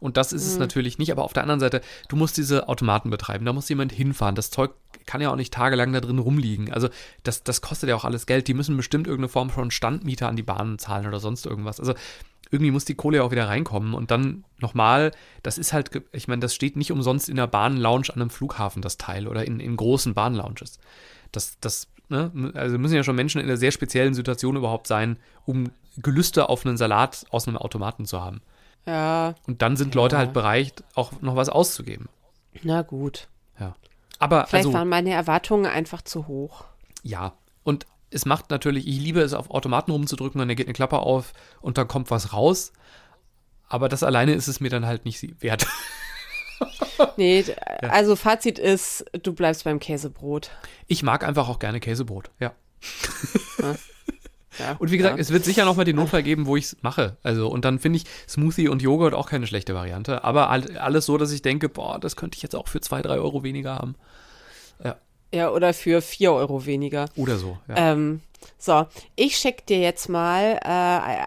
[0.00, 3.10] Und das ist es natürlich nicht, aber auf der anderen Seite, du musst diese Automaten
[3.10, 4.34] betreiben, da muss jemand hinfahren.
[4.34, 4.72] Das Zeug
[5.06, 6.72] kann ja auch nicht tagelang da drin rumliegen.
[6.72, 6.88] Also
[7.22, 8.48] das, das kostet ja auch alles Geld.
[8.48, 11.80] Die müssen bestimmt irgendeine Form von Standmieter an die Bahnen zahlen oder sonst irgendwas.
[11.80, 11.94] Also
[12.50, 13.94] irgendwie muss die Kohle ja auch wieder reinkommen.
[13.94, 18.08] Und dann nochmal, das ist halt, ich meine, das steht nicht umsonst in der Bahnlounge
[18.10, 20.78] an einem Flughafen, das Teil, oder in, in großen Bahnlounges.
[21.32, 25.18] Das, das, ne, also müssen ja schon Menschen in einer sehr speziellen Situation überhaupt sein,
[25.44, 28.40] um Gelüste auf einen Salat aus einem Automaten zu haben.
[28.86, 30.20] Ja, Und dann sind Leute Ja.
[30.20, 32.08] halt bereit, auch noch was auszugeben.
[32.62, 33.28] na gut.
[33.58, 33.74] Ja.
[34.18, 36.64] Aber Vielleicht also, waren meine Erwartungen einfach zu hoch.
[37.02, 37.32] ja.
[37.64, 41.00] Und es macht natürlich, ich liebe es, auf Automaten rumzudrücken und dann geht eine Klappe
[41.00, 42.72] auf und dann kommt was raus.
[43.68, 45.66] Aber das alleine ist es mir dann halt nicht wert.
[47.18, 47.54] Nee, d-
[47.88, 50.50] also Fazit ist, du bleibst beim Käsebrot.
[50.86, 52.52] Ich mag einfach auch gerne Käsebrot, ja.
[54.58, 55.20] Ja, Und wie gesagt, ja.
[55.20, 57.16] es wird sicher noch mal den Notfall geben, wo ich es mache.
[57.22, 60.24] Also, und dann finde ich Smoothie und Joghurt auch keine schlechte Variante.
[60.24, 63.02] Aber all- alles so, dass ich denke, boah, das könnte ich jetzt auch für zwei,
[63.02, 63.94] drei Euro weniger haben.
[65.32, 67.06] ja, oder für vier Euro weniger.
[67.16, 67.92] Oder so, ja.
[67.92, 68.20] Ähm,
[68.58, 70.68] so, ich schicke dir jetzt mal äh,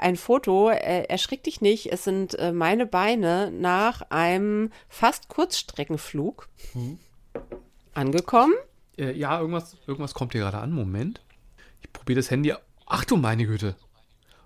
[0.02, 0.70] ein Foto.
[0.70, 6.98] Äh, erschrick dich nicht, es sind äh, meine Beine nach einem fast Kurzstreckenflug Mhm.
[7.94, 8.54] angekommen.
[8.98, 10.72] Äh, ja, irgendwas, irgendwas kommt hier gerade an.
[10.72, 11.22] Moment.
[11.82, 12.54] Ich probiere das Handy.
[12.90, 13.76] Ach du meine Güte.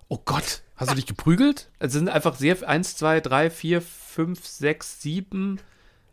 [0.08, 0.62] Oh Gott.
[0.76, 1.70] Hast du dich geprügelt?
[1.78, 5.60] Also es sind einfach sehr eins, zwei, drei, vier, fünf, sechs, sieben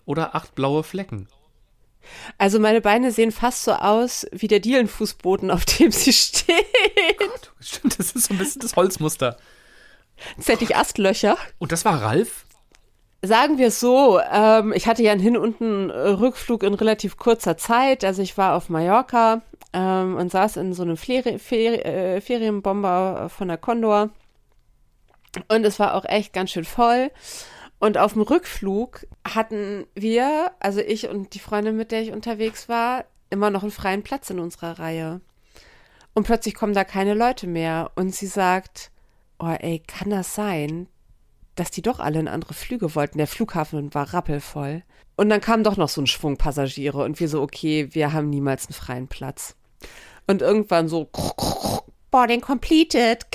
[0.05, 1.27] oder acht blaue Flecken.
[2.37, 6.55] Also meine Beine sehen fast so aus wie der Dielenfußboden, auf dem sie stehen.
[7.59, 9.37] Stimmt, das ist so ein bisschen das Holzmuster.
[10.37, 11.37] Jetzt hätte ich Astlöcher.
[11.59, 12.45] Und das war Ralf?
[13.23, 17.17] Sagen wir es so, ähm, ich hatte ja einen Hin- und einen Rückflug in relativ
[17.17, 18.03] kurzer Zeit.
[18.03, 19.41] Also ich war auf Mallorca
[19.73, 24.09] ähm, und saß in so einem Feri Feri äh, Ferienbomber von der Condor.
[25.47, 27.09] Und es war auch echt ganz schön voll.
[27.79, 32.69] Und auf dem Rückflug hatten wir, also ich und die Freundin, mit der ich unterwegs
[32.69, 35.21] war, immer noch einen freien Platz in unserer Reihe.
[36.13, 37.91] Und plötzlich kommen da keine Leute mehr.
[37.95, 38.91] Und sie sagt,
[39.39, 40.87] oh ey, kann das sein,
[41.55, 43.17] dass die doch alle in andere Flüge wollten.
[43.17, 44.83] Der Flughafen war rappelvoll.
[45.15, 48.29] Und dann kam doch noch so ein Schwung Passagiere und wir so, okay, wir haben
[48.29, 49.55] niemals einen freien Platz.
[50.27, 51.09] Und irgendwann so,
[52.11, 53.25] boarding completed.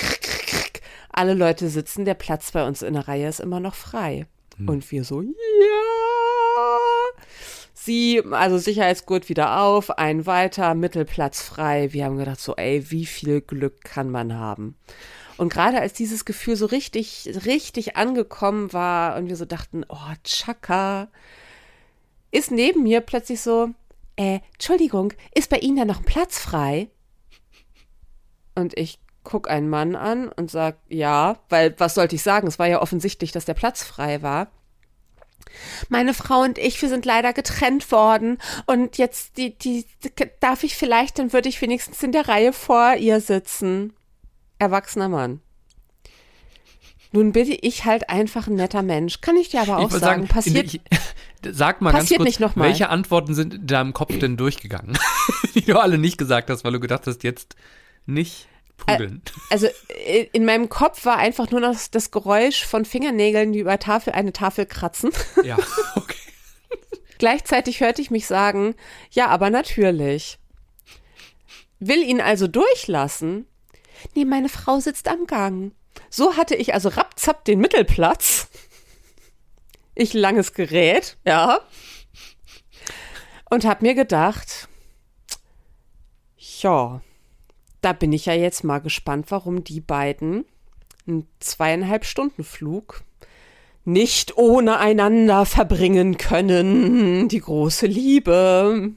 [1.11, 4.27] Alle Leute sitzen, der Platz bei uns in der Reihe ist immer noch frei.
[4.59, 4.69] Hm.
[4.69, 5.31] Und wir so, ja.
[7.73, 11.93] Sie, also Sicherheitsgurt wieder auf, ein weiter, Mittelplatz frei.
[11.93, 14.77] Wir haben gedacht so, ey, wie viel Glück kann man haben?
[15.37, 20.15] Und gerade als dieses Gefühl so richtig, richtig angekommen war und wir so dachten, oh,
[20.25, 21.09] Chaka,
[22.31, 23.71] ist neben mir plötzlich so,
[24.17, 26.89] äh, Entschuldigung, ist bei Ihnen da noch ein Platz frei?
[28.55, 32.47] Und ich guck einen Mann an und sag, ja, weil was sollte ich sagen?
[32.47, 34.51] Es war ja offensichtlich, dass der Platz frei war.
[35.89, 39.87] Meine Frau und ich, wir sind leider getrennt worden und jetzt die, die,
[40.41, 43.93] darf ich vielleicht, dann würde ich wenigstens in der Reihe vor ihr sitzen.
[44.59, 45.41] Erwachsener Mann.
[47.13, 49.21] Nun bin ich halt einfach ein netter Mensch.
[49.21, 50.75] Kann ich dir aber auch sagen, sagen, passiert.
[50.75, 50.81] Ich,
[51.51, 54.99] sag mal ganz kurz, welche Antworten sind in deinem Kopf denn durchgegangen?
[55.55, 57.57] die du alle nicht gesagt hast, weil du gedacht hast, jetzt
[58.07, 59.23] nicht prügeln.
[59.51, 59.69] Also
[60.33, 64.33] in meinem Kopf war einfach nur noch das Geräusch von Fingernägeln, die über Tafel eine
[64.33, 65.11] Tafel kratzen.
[65.43, 65.57] Ja,
[65.97, 66.17] okay.
[67.19, 68.75] Gleichzeitig hörte ich mich sagen,
[69.11, 70.39] ja, aber natürlich.
[71.79, 73.47] Will ihn also durchlassen?
[74.15, 75.73] Nee, meine Frau sitzt am Gang.
[76.11, 78.49] So hatte ich also rapzapp den Mittelplatz.
[79.95, 81.61] Ich langes Gerät, ja.
[83.49, 84.69] Und hab mir gedacht,
[86.37, 87.01] ja,
[87.81, 90.45] da bin ich ja jetzt mal gespannt, warum die beiden
[91.07, 93.05] einen zweieinhalb Stunden Flug
[93.85, 97.29] nicht ohne einander verbringen können.
[97.29, 98.91] Die große Liebe.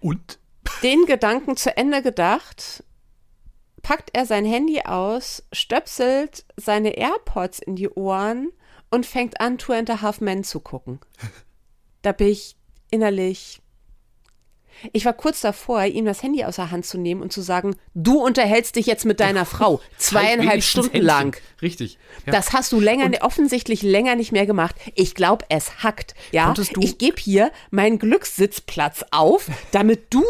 [0.00, 0.38] Und?
[0.82, 2.84] Den Gedanken zu Ende gedacht,
[3.88, 8.52] packt er sein Handy aus, stöpselt seine AirPods in die Ohren
[8.90, 11.00] und fängt an, Two and a Half Men zu gucken.
[12.02, 12.54] Da bin ich
[12.90, 13.62] innerlich
[14.92, 17.76] ich war kurz davor, ihm das Handy aus der Hand zu nehmen und zu sagen,
[17.94, 21.06] du unterhältst dich jetzt mit deiner Frau zweieinhalb halt Stunden Händchen.
[21.06, 21.36] lang.
[21.60, 21.98] Richtig.
[22.26, 22.32] Ja.
[22.32, 24.76] Das hast du länger, und offensichtlich länger nicht mehr gemacht.
[24.94, 26.14] Ich glaube, es hackt.
[26.30, 30.24] Ja, ich gebe hier meinen Glückssitzplatz auf, damit du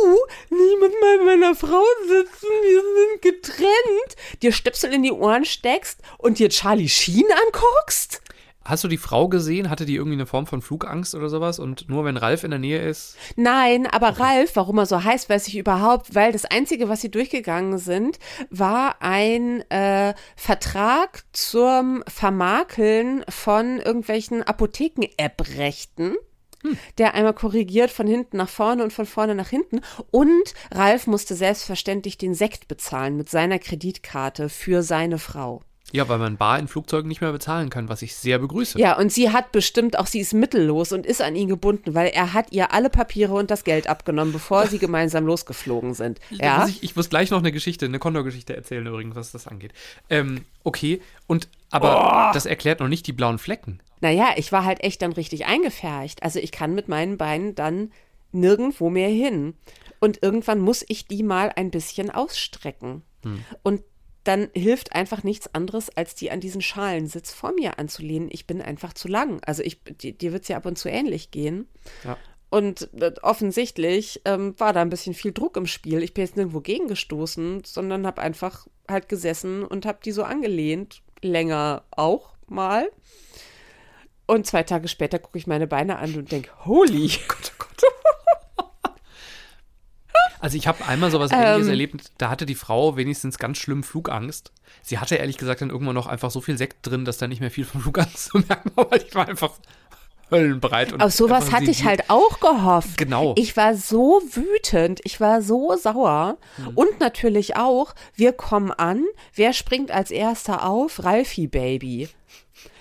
[0.50, 0.92] nie mit
[1.24, 2.46] meiner Frau sitzen.
[2.62, 4.42] Wir sind getrennt.
[4.42, 8.22] Dir Stöpsel in die Ohren steckst und dir Charlie Sheen anguckst.
[8.68, 9.70] Hast du die Frau gesehen?
[9.70, 11.59] Hatte die irgendwie eine Form von Flugangst oder sowas?
[11.59, 13.16] Und nur wenn Ralf in der Nähe ist?
[13.35, 14.22] Nein, aber okay.
[14.22, 18.18] Ralf, warum er so heißt, weiß ich überhaupt, weil das Einzige, was sie durchgegangen sind,
[18.50, 26.16] war ein äh, Vertrag zum Vermakeln von irgendwelchen Apotheken-App-Rechten.
[26.62, 26.76] Hm.
[26.98, 29.81] der einmal korrigiert von hinten nach vorne und von vorne nach hinten.
[30.11, 35.62] Und Ralf musste selbstverständlich den Sekt bezahlen mit seiner Kreditkarte für seine Frau.
[35.92, 38.79] Ja, weil man Bar in Flugzeugen nicht mehr bezahlen kann, was ich sehr begrüße.
[38.79, 42.09] Ja, und sie hat bestimmt auch, sie ist mittellos und ist an ihn gebunden, weil
[42.09, 46.20] er hat ihr alle Papiere und das Geld abgenommen, bevor sie gemeinsam losgeflogen sind.
[46.31, 46.66] Ja.
[46.68, 49.72] Ich, ich, muss gleich noch eine Geschichte, eine Kondor-Geschichte erzählen übrigens, was das angeht.
[50.11, 52.35] Ähm, okay, und aber oh.
[52.35, 53.81] das erklärt noch nicht die blauen Flecken.
[54.01, 56.22] Naja, ich war halt echt dann richtig eingefärcht.
[56.22, 57.92] Also ich kann mit meinen Beinen dann
[58.33, 59.55] nirgendwo mehr hin.
[60.01, 63.03] Und irgendwann muss ich die mal ein bisschen ausstrecken.
[63.22, 63.44] Hm.
[63.62, 63.83] Und
[64.24, 68.28] dann hilft einfach nichts anderes, als die an diesen Schalensitz vor mir anzulehnen.
[68.31, 69.40] Ich bin einfach zu lang.
[69.44, 71.68] Also ich, dir wird es ja ab und zu ähnlich gehen.
[72.04, 72.16] Ja.
[72.50, 76.02] Und äh, offensichtlich ähm, war da ein bisschen viel Druck im Spiel.
[76.02, 81.02] Ich bin jetzt nirgendwo gegengestoßen, sondern habe einfach halt gesessen und habe die so angelehnt.
[81.20, 82.90] Länger auch mal.
[84.26, 87.09] Und zwei Tage später gucke ich meine Beine an und denke, holy.
[87.28, 87.58] Gott, Gott.
[90.40, 93.83] Also ich habe einmal sowas ähnliches ähm, erlebt, da hatte die Frau wenigstens ganz schlimm
[93.83, 94.53] Flugangst.
[94.83, 97.40] Sie hatte ehrlich gesagt dann irgendwann noch einfach so viel Sekt drin, dass da nicht
[97.40, 99.53] mehr viel von Flugangst zu merken war, weil ich war einfach
[100.31, 100.92] höllenbreit.
[100.92, 102.96] Und Auf sowas hatte ich halt auch gehofft.
[102.96, 103.35] Genau.
[103.37, 106.37] Ich war so wütend, ich war so sauer.
[106.57, 106.68] Mhm.
[106.74, 111.03] Und natürlich auch, wir kommen an, wer springt als erster auf?
[111.05, 112.09] Ralfi Baby.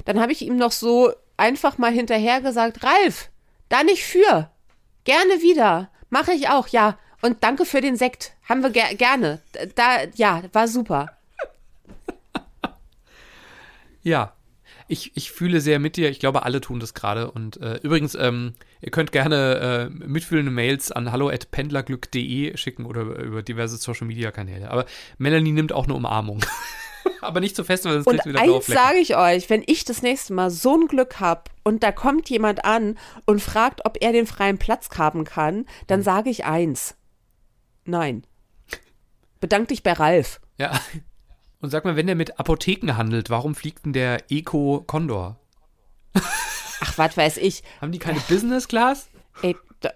[0.05, 3.29] Dann habe ich ihm noch so einfach mal hinterher gesagt, Ralf,
[3.69, 4.49] da nicht für.
[5.03, 5.89] Gerne wieder.
[6.09, 6.97] Mache ich auch, ja.
[7.21, 8.33] Und danke für den Sekt.
[8.47, 9.41] Haben wir ger gerne.
[9.75, 11.09] Da, ja, war super.
[14.03, 14.33] ja.
[14.89, 16.09] Ich, ich fühle sehr mit dir.
[16.09, 17.29] Ich glaube, alle tun das gerade.
[17.29, 23.43] Und äh, übrigens, ähm, ihr könnt gerne äh, mitfühlende Mails an hallo.pendlerglück.de schicken oder über
[23.43, 24.71] diverse Social Media Kanäle.
[24.71, 24.85] Aber
[25.17, 26.39] Melanie nimmt auch eine Umarmung.
[27.21, 29.85] Aber nicht zu so fest, weil sonst Und wieder eins sage ich euch, wenn ich
[29.85, 33.97] das nächste Mal so ein Glück habe und da kommt jemand an und fragt, ob
[34.01, 36.03] er den freien Platz haben kann, dann hm.
[36.03, 36.96] sage ich eins.
[37.87, 38.27] Nein.
[39.39, 40.39] Bedank dich bei Ralf.
[40.57, 40.79] Ja.
[41.59, 45.39] Und sag mal, wenn der mit Apotheken handelt, warum fliegt denn der Eco Condor?
[46.13, 47.63] Ach, was weiß ich.
[47.81, 49.09] Haben die keine Business Class?
[49.41, 49.91] Ey, da,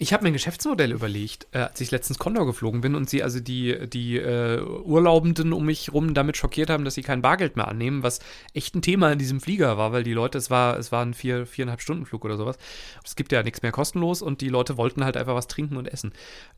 [0.00, 3.24] Ich habe mir ein Geschäftsmodell überlegt, äh, als ich letztens Condor geflogen bin und sie
[3.24, 7.56] also die, die äh, Urlaubenden um mich rum damit schockiert haben, dass sie kein Bargeld
[7.56, 8.20] mehr annehmen, was
[8.54, 11.14] echt ein Thema in diesem Flieger war, weil die Leute, es war, es war ein
[11.14, 12.58] vier, viereinhalb Stunden Flug oder sowas.
[13.04, 15.92] Es gibt ja nichts mehr kostenlos und die Leute wollten halt einfach was trinken und
[15.92, 16.12] essen.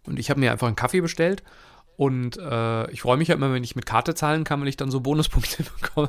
[0.05, 1.43] Und ich habe mir einfach einen Kaffee bestellt
[2.01, 4.79] und äh, ich freue mich ja immer, wenn ich mit Karte zahlen kann, weil ich
[4.79, 6.09] dann so Bonuspunkte bekomme.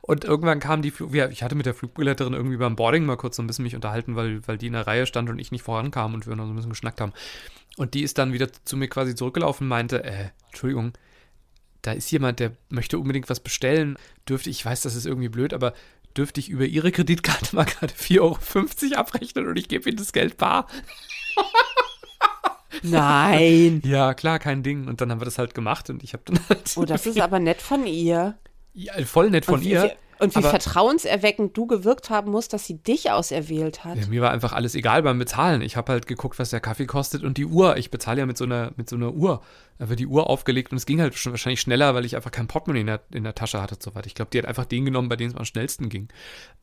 [0.00, 3.18] Und irgendwann kam die Flug, ja, ich hatte mit der Flugbegleiterin irgendwie beim Boarding mal
[3.18, 5.52] kurz so ein bisschen mich unterhalten, weil, weil die in der Reihe stand und ich
[5.52, 7.12] nicht vorankam und wir noch so ein bisschen geschnackt haben.
[7.76, 10.94] Und die ist dann wieder zu mir quasi zurückgelaufen und meinte, äh, Entschuldigung,
[11.82, 13.98] da ist jemand, der möchte unbedingt was bestellen.
[14.26, 15.74] Dürfte, ich weiß, das ist irgendwie blöd, aber
[16.16, 20.14] dürfte ich über ihre Kreditkarte mal gerade 4,50 Euro abrechnen und ich gebe ihnen das
[20.14, 20.68] Geld bar?
[22.82, 23.82] nein.
[23.86, 24.88] Ja, klar, kein Ding.
[24.88, 26.72] Und dann haben wir das halt gemacht und ich habe dann halt.
[26.76, 28.36] Oh, das ist aber nett von ihr.
[28.74, 29.94] Ja, voll nett von und ihr.
[30.22, 33.98] Und wie aber- vertrauenserweckend du gewirkt haben musst, dass sie dich auserwählt hat.
[33.98, 35.62] Ja, mir war einfach alles egal beim Bezahlen.
[35.62, 37.76] Ich habe halt geguckt, was der Kaffee kostet und die Uhr.
[37.76, 39.42] Ich bezahle ja mit so einer, mit so einer Uhr.
[39.78, 42.30] Da wird die Uhr aufgelegt und es ging halt schon wahrscheinlich schneller, weil ich einfach
[42.30, 44.06] kein Portemonnaie in der, in der Tasche hatte und so weiter.
[44.06, 46.06] Ich glaube, die hat einfach den genommen, bei dem es am schnellsten ging.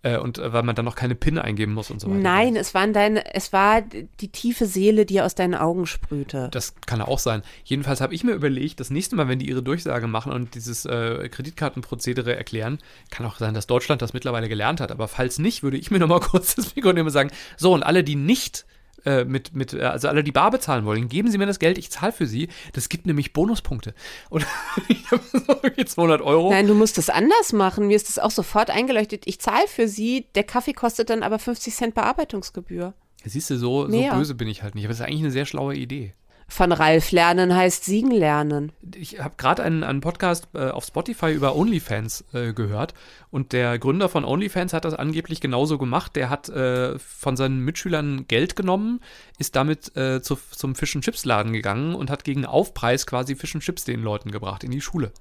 [0.04, 2.18] Äh, und äh, weil man dann noch keine PIN eingeben muss und so weiter.
[2.20, 6.48] Nein, es waren deine, es war die tiefe Seele, die aus deinen Augen sprühte.
[6.52, 7.42] Das kann auch sein.
[7.66, 10.86] Jedenfalls habe ich mir überlegt, das nächste Mal, wenn die ihre Durchsage machen und dieses
[10.86, 12.78] äh, Kreditkartenprozedere erklären,
[13.12, 14.92] kann auch sein, dass Deutschland das mittlerweile gelernt hat.
[14.92, 17.84] Aber falls nicht, würde ich mir nochmal kurz das Mikro nehmen und sagen, so, und
[17.84, 18.66] alle, die nicht
[19.06, 21.78] äh, mit, mit, äh, also alle, die bar bezahlen wollen, geben Sie mir das Geld,
[21.78, 22.50] ich zahle für Sie.
[22.74, 23.94] Das gibt nämlich Bonuspunkte.
[24.30, 24.46] Und
[24.88, 26.50] ich habe so irgendwie 200 Euro.
[26.50, 27.88] Nein, du musst es anders machen.
[27.88, 29.24] Mir ist es auch sofort eingeleuchtet.
[29.26, 32.94] Ich zahle für sie, der Kaffee kostet dann aber 50 Cent Bearbeitungsgebühr.
[33.26, 34.86] Siehst du, so, so böse bin ich halt nicht.
[34.86, 36.14] Aber das ist eigentlich eine sehr schlaue Idee.
[36.52, 38.72] Von Ralf lernen heißt siegen lernen.
[38.96, 42.96] Ich habe gerade einen, einen Podcast äh, auf Spotify über OnlyFans äh, gehört
[43.30, 46.16] und der Gründer von OnlyFans hat das angeblich genauso gemacht.
[46.16, 49.00] Der hat äh, von seinen Mitschülern Geld genommen,
[49.38, 53.36] ist damit äh, zu, zum Fish and Chips Laden gegangen und hat gegen Aufpreis quasi
[53.36, 55.12] Fish and Chips den Leuten gebracht in die Schule.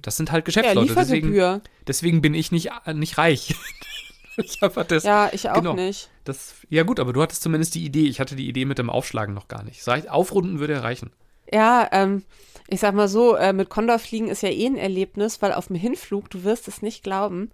[0.00, 0.94] Das sind halt Ja, Geschäftsleute.
[0.94, 1.60] deswegen, Liefergebühr.
[1.86, 3.54] deswegen bin ich nicht, äh, nicht reich.
[4.36, 5.04] ich das.
[5.04, 5.74] Ja, ich auch genau.
[5.74, 6.08] nicht.
[6.30, 8.06] Das, ja gut, aber du hattest zumindest die Idee.
[8.06, 9.86] Ich hatte die Idee mit dem Aufschlagen noch gar nicht.
[10.08, 11.10] Aufrunden würde reichen.
[11.52, 12.22] Ja, ähm,
[12.68, 15.74] ich sag mal so, äh, mit Condorfliegen ist ja eh ein Erlebnis, weil auf dem
[15.74, 17.50] Hinflug, du wirst es nicht glauben.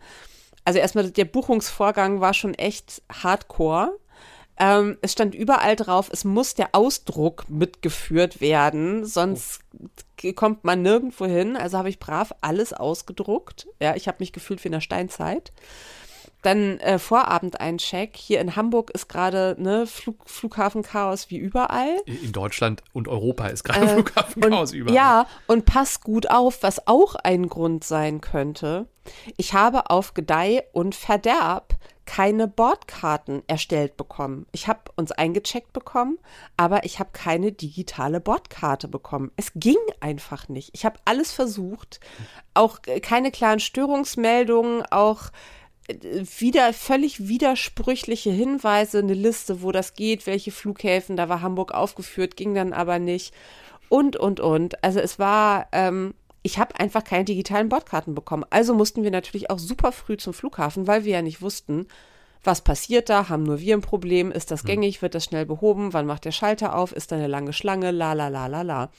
[0.65, 3.99] Also erstmal, der Buchungsvorgang war schon echt hardcore.
[4.59, 9.61] Ähm, es stand überall drauf, es muss der Ausdruck mitgeführt werden, sonst
[10.19, 11.57] k- kommt man nirgendwo hin.
[11.57, 13.67] Also habe ich brav alles ausgedruckt.
[13.81, 15.53] Ja, ich habe mich gefühlt wie in der Steinzeit.
[16.47, 18.17] Dann äh, Vorabendeincheck.
[18.17, 21.97] Hier in Hamburg ist gerade ne, Flug, Flughafenchaos wie überall.
[22.07, 24.95] In Deutschland und Europa ist gerade Flughafen Äh, Und, Chaos überall.
[24.95, 28.87] Ja, und pass gut auf, was auch ein Grund sein könnte.
[29.37, 34.47] Ich habe auf Gedeih und Verderb keine Bordkarten erstellt bekommen.
[34.53, 36.17] Ich habe uns eingecheckt bekommen,
[36.57, 39.33] aber ich habe keine digitale Bordkarte bekommen.
[39.35, 40.71] Es ging einfach nicht.
[40.75, 41.99] Ich habe alles versucht,
[42.55, 45.56] auch äh, keine klaren Störungsmeldungen, auch äh,
[45.88, 52.37] wieder völlig widersprüchliche Hinweise, eine Liste, wo das geht, welche Flughäfen, da war Hamburg aufgeführt,
[52.37, 53.33] ging dann aber nicht
[53.88, 54.83] und, und, und.
[54.83, 58.44] Also es war, ähm, ich habe einfach keine digitalen Bordkarten bekommen.
[58.51, 61.87] Also mussten wir natürlich auch super früh zum Flughafen, weil wir ja nicht wussten,
[62.42, 65.92] was passiert da, haben nur wir ein Problem, ist das gängig, wird das schnell behoben,
[65.92, 68.90] wann macht der Schalter auf, ist da eine lange Schlange, la la la la la.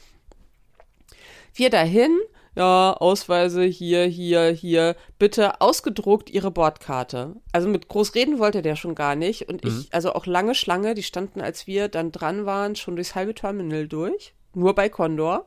[1.54, 2.18] Wir dahin,
[2.58, 7.36] ja, Ausweise hier, hier, hier, bitte ausgedruckt Ihre Bordkarte.
[7.52, 9.48] Also mit groß reden wollte der schon gar nicht.
[9.48, 13.14] Und ich, also auch lange Schlange, die standen, als wir dann dran waren, schon durchs
[13.14, 14.34] halbe Terminal durch.
[14.56, 15.46] Nur bei Condor.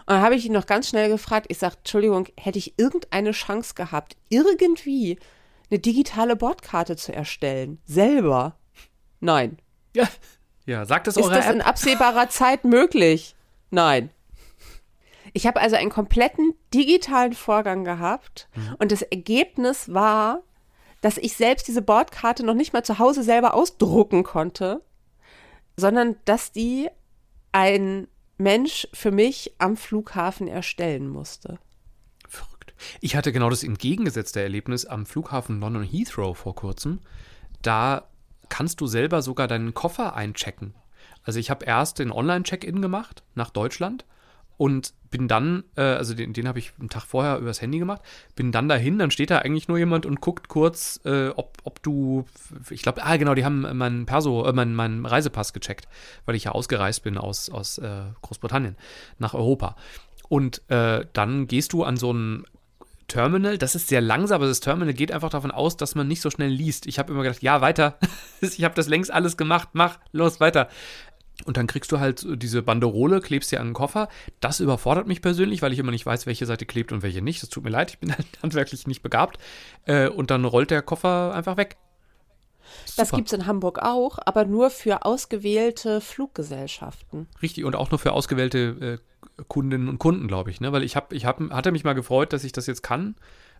[0.00, 1.46] Und dann habe ich ihn noch ganz schnell gefragt.
[1.48, 5.18] Ich sage, Entschuldigung, hätte ich irgendeine Chance gehabt, irgendwie
[5.70, 7.78] eine digitale Bordkarte zu erstellen?
[7.84, 8.56] Selber?
[9.20, 9.58] Nein.
[9.94, 10.08] Ja,
[10.66, 11.54] ja sagt es Ist eurer das App.
[11.54, 13.36] in absehbarer Zeit möglich?
[13.70, 14.10] Nein.
[15.36, 20.40] Ich habe also einen kompletten digitalen Vorgang gehabt und das Ergebnis war,
[21.02, 24.80] dass ich selbst diese Bordkarte noch nicht mal zu Hause selber ausdrucken konnte,
[25.76, 26.88] sondern dass die
[27.52, 31.58] ein Mensch für mich am Flughafen erstellen musste.
[32.26, 32.72] Verrückt.
[33.02, 37.00] Ich hatte genau das entgegengesetzte Erlebnis am Flughafen London Heathrow vor kurzem.
[37.60, 38.08] Da
[38.48, 40.74] kannst du selber sogar deinen Koffer einchecken.
[41.24, 44.06] Also ich habe erst den Online-Check-In gemacht nach Deutschland
[44.56, 48.02] und bin dann, äh, also den, den habe ich einen Tag vorher übers Handy gemacht,
[48.34, 51.82] bin dann dahin, dann steht da eigentlich nur jemand und guckt kurz, äh, ob, ob
[51.82, 52.24] du,
[52.70, 55.88] ich glaube, ah genau, die haben meinen Perso, äh, meinen, meinen Reisepass gecheckt,
[56.24, 58.76] weil ich ja ausgereist bin aus, aus äh, Großbritannien
[59.18, 59.76] nach Europa.
[60.28, 62.44] Und äh, dann gehst du an so ein
[63.08, 66.20] Terminal, das ist sehr langsam, aber das Terminal geht einfach davon aus, dass man nicht
[66.20, 66.86] so schnell liest.
[66.86, 67.98] Ich habe immer gedacht, ja, weiter.
[68.40, 70.68] ich habe das längst alles gemacht, mach, los, weiter.
[71.44, 74.08] Und dann kriegst du halt diese Banderole, klebst dir an den Koffer.
[74.40, 77.42] Das überfordert mich persönlich, weil ich immer nicht weiß, welche Seite klebt und welche nicht.
[77.42, 79.38] Das tut mir leid, ich bin halt handwerklich nicht begabt.
[79.84, 81.76] Äh, und dann rollt der Koffer einfach weg.
[82.96, 87.28] Das gibt es in Hamburg auch, aber nur für ausgewählte Fluggesellschaften.
[87.42, 89.00] Richtig, und auch nur für ausgewählte
[89.38, 90.60] äh, Kundinnen und Kunden, glaube ich.
[90.60, 90.72] Ne?
[90.72, 93.14] Weil ich, hab, ich hab, hatte mich mal gefreut, dass ich das jetzt kann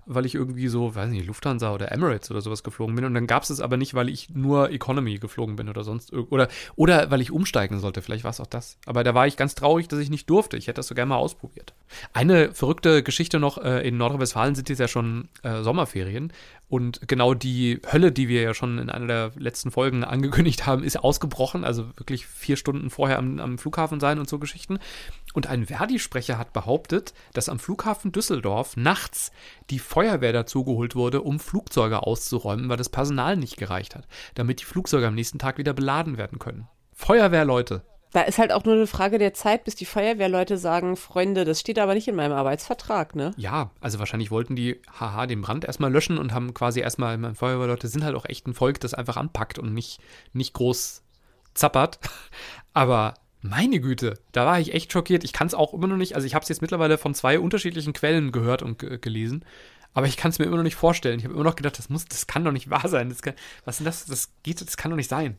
[0.07, 3.05] weil ich irgendwie so, weiß nicht, Lufthansa oder Emirates oder sowas geflogen bin.
[3.05, 6.12] Und dann gab es es aber nicht, weil ich nur Economy geflogen bin oder sonst
[6.12, 8.03] oder oder weil ich umsteigen sollte.
[8.03, 8.79] Vielleicht war es auch das.
[8.87, 10.57] Aber da war ich ganz traurig, dass ich nicht durfte.
[10.57, 11.75] Ich hätte das so gerne mal ausprobiert.
[12.12, 16.33] Eine verrückte Geschichte noch: äh, In Nordrhein-Westfalen sind jetzt ja schon äh, Sommerferien.
[16.68, 20.83] Und genau die Hölle, die wir ja schon in einer der letzten Folgen angekündigt haben,
[20.83, 21.64] ist ausgebrochen.
[21.64, 24.79] Also wirklich vier Stunden vorher am, am Flughafen sein und so Geschichten.
[25.33, 29.31] Und ein Verdi-Sprecher hat behauptet, dass am Flughafen Düsseldorf nachts
[29.70, 34.64] die Feuerwehr dazugeholt wurde, um Flugzeuge auszuräumen, weil das Personal nicht gereicht hat, damit die
[34.64, 36.68] Flugzeuge am nächsten Tag wieder beladen werden können.
[36.92, 41.45] Feuerwehrleute, da ist halt auch nur eine Frage der Zeit, bis die Feuerwehrleute sagen, Freunde,
[41.45, 43.33] das steht aber nicht in meinem Arbeitsvertrag, ne?
[43.37, 47.35] Ja, also wahrscheinlich wollten die, haha, den Brand erstmal löschen und haben quasi erstmal, meine
[47.35, 50.01] Feuerwehrleute sind halt auch echt ein Volk, das einfach anpackt und nicht,
[50.33, 51.03] nicht groß
[51.55, 51.99] zappert.
[52.73, 55.25] Aber meine Güte, da war ich echt schockiert.
[55.25, 57.38] Ich kann es auch immer noch nicht, also ich habe es jetzt mittlerweile von zwei
[57.38, 59.45] unterschiedlichen Quellen gehört und gelesen.
[59.95, 61.19] Aber ich kann es mir immer noch nicht vorstellen.
[61.19, 63.14] Ich habe immer noch gedacht, das muss, das kann doch nicht wahr sein.
[63.21, 64.05] Kann, was ist denn das?
[64.05, 65.38] Das geht, das kann doch nicht sein.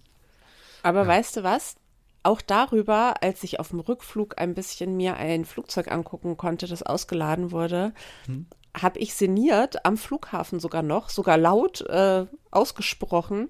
[0.81, 1.07] Aber ja.
[1.07, 1.75] weißt du was?
[2.23, 6.83] Auch darüber, als ich auf dem Rückflug ein bisschen mir ein Flugzeug angucken konnte, das
[6.83, 7.93] ausgeladen wurde,
[8.25, 8.47] hm.
[8.75, 13.49] habe ich sinniert am Flughafen sogar noch, sogar laut äh, ausgesprochen,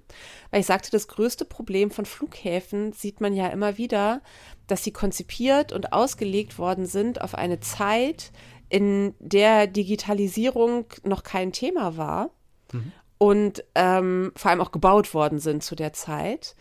[0.52, 4.22] weil ich sagte, das größte Problem von Flughäfen sieht man ja immer wieder,
[4.68, 8.32] dass sie konzipiert und ausgelegt worden sind auf eine Zeit,
[8.70, 12.32] in der Digitalisierung noch kein Thema war.
[12.74, 12.92] Mhm.
[13.18, 16.56] Und ähm, vor allem auch gebaut worden sind zu der Zeit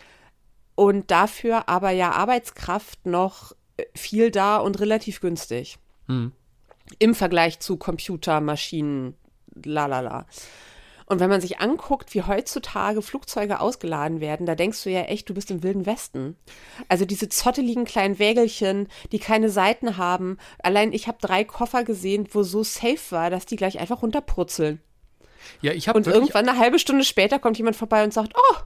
[0.77, 5.79] und dafür aber ja Arbeitskraft noch äh, viel da und relativ günstig.
[6.07, 6.31] Hm.
[7.01, 9.17] Im Vergleich zu Computer, Maschinen,
[9.65, 10.27] lalala.
[11.09, 15.29] Und wenn man sich anguckt, wie heutzutage Flugzeuge ausgeladen werden, da denkst du ja echt,
[15.29, 16.37] du bist im Wilden Westen.
[16.89, 20.37] Also diese zotteligen kleinen Wägelchen, die keine Seiten haben.
[20.59, 24.81] Allein ich habe drei Koffer gesehen, wo so safe war, dass die gleich einfach runterprutzeln.
[25.63, 28.57] Ja, ich habe Und irgendwann eine halbe Stunde später kommt jemand vorbei und sagt, oh,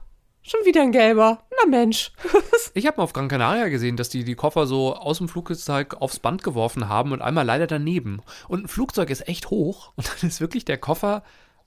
[0.43, 1.43] Schon wieder ein gelber.
[1.59, 2.11] Na Mensch.
[2.73, 5.95] ich habe mal auf Gran Canaria gesehen, dass die die Koffer so aus dem Flugzeug
[5.99, 8.21] aufs Band geworfen haben und einmal leider daneben.
[8.47, 11.23] Und ein Flugzeug ist echt hoch und dann ist wirklich der Koffer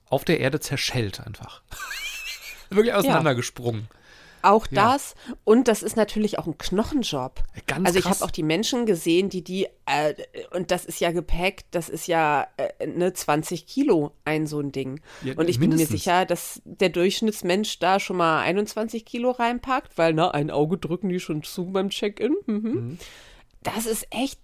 [0.09, 1.61] auf der Erde zerschellt einfach.
[2.69, 3.87] wirklich auseinandergesprungen.
[3.89, 3.97] Ja.
[4.45, 4.93] Auch ja.
[4.93, 5.15] das.
[5.43, 7.43] Und das ist natürlich auch ein Knochenjob.
[7.67, 10.13] Ganz also ich habe auch die Menschen gesehen, die die, äh,
[10.51, 14.71] und das ist ja Gepäck, das ist ja äh, ne 20 Kilo ein so ein
[14.71, 15.01] Ding.
[15.23, 15.89] Ja, und ich mindestens.
[15.89, 20.51] bin mir sicher, dass der Durchschnittsmensch da schon mal 21 Kilo reinpackt, weil ne, ein
[20.51, 22.35] Auge drücken die schon zu beim Check-in.
[22.45, 22.55] Mhm.
[22.55, 22.97] Mhm.
[23.63, 24.39] Das ist echt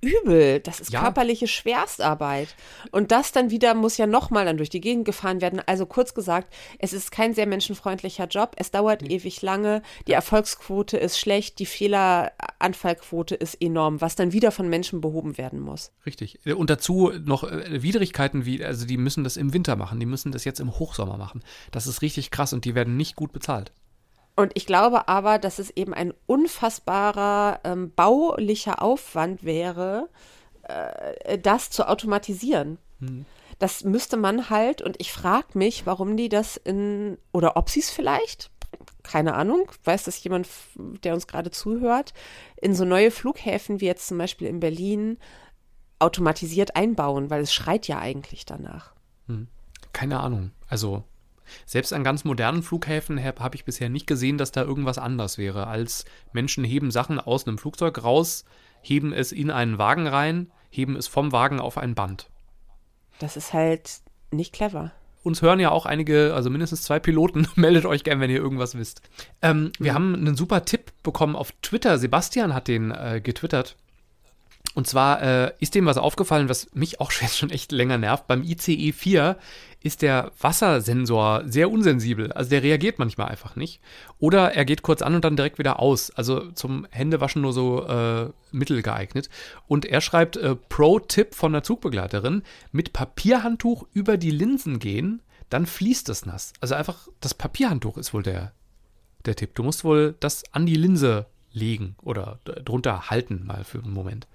[0.00, 0.60] übel.
[0.60, 1.00] Das ist ja.
[1.00, 2.54] körperliche Schwerstarbeit.
[2.90, 5.60] Und das dann wieder muss ja nochmal dann durch die Gegend gefahren werden.
[5.66, 8.54] Also kurz gesagt, es ist kein sehr menschenfreundlicher Job.
[8.56, 9.14] Es dauert nee.
[9.14, 9.82] ewig lange.
[10.06, 11.58] Die Erfolgsquote ist schlecht.
[11.58, 15.92] Die Fehleranfallquote ist enorm, was dann wieder von Menschen behoben werden muss.
[16.06, 16.38] Richtig.
[16.46, 20.00] Und dazu noch äh, Widrigkeiten wie, also die müssen das im Winter machen.
[20.00, 21.42] Die müssen das jetzt im Hochsommer machen.
[21.70, 23.72] Das ist richtig krass und die werden nicht gut bezahlt.
[24.36, 30.08] Und ich glaube aber, dass es eben ein unfassbarer ähm, baulicher Aufwand wäre,
[30.62, 32.78] äh, das zu automatisieren.
[33.00, 33.26] Hm.
[33.58, 37.80] Das müsste man halt, und ich frage mich, warum die das in, oder ob sie
[37.80, 38.50] es vielleicht,
[39.02, 42.14] keine Ahnung, weiß das jemand, der uns gerade zuhört,
[42.56, 45.18] in so neue Flughäfen wie jetzt zum Beispiel in Berlin
[45.98, 48.94] automatisiert einbauen, weil es schreit ja eigentlich danach.
[49.26, 49.48] Hm.
[49.92, 50.52] Keine Ahnung.
[50.68, 51.04] Also
[51.66, 55.38] selbst an ganz modernen Flughäfen habe hab ich bisher nicht gesehen, dass da irgendwas anders
[55.38, 58.44] wäre, als Menschen heben Sachen aus einem Flugzeug raus,
[58.82, 62.30] heben es in einen Wagen rein, heben es vom Wagen auf ein Band.
[63.18, 64.92] Das ist halt nicht clever.
[65.22, 67.46] Uns hören ja auch einige, also mindestens zwei Piloten.
[67.56, 69.02] Meldet euch gern, wenn ihr irgendwas wisst.
[69.42, 69.94] Ähm, wir mhm.
[69.94, 71.98] haben einen super Tipp bekommen auf Twitter.
[71.98, 73.76] Sebastian hat den äh, getwittert.
[74.74, 78.26] Und zwar äh, ist dem was aufgefallen, was mich auch schon echt länger nervt.
[78.26, 79.36] Beim ICE 4
[79.82, 82.32] ist der Wassersensor sehr unsensibel.
[82.32, 83.80] Also der reagiert manchmal einfach nicht.
[84.18, 86.10] Oder er geht kurz an und dann direkt wieder aus.
[86.10, 89.30] Also zum Händewaschen nur so äh, mittel geeignet.
[89.66, 92.42] Und er schreibt äh, Pro-Tipp von der Zugbegleiterin:
[92.72, 96.52] mit Papierhandtuch über die Linsen gehen, dann fließt es nass.
[96.60, 98.52] Also einfach das Papierhandtuch ist wohl der,
[99.24, 99.54] der Tipp.
[99.54, 104.26] Du musst wohl das an die Linse legen oder drunter halten mal für einen Moment.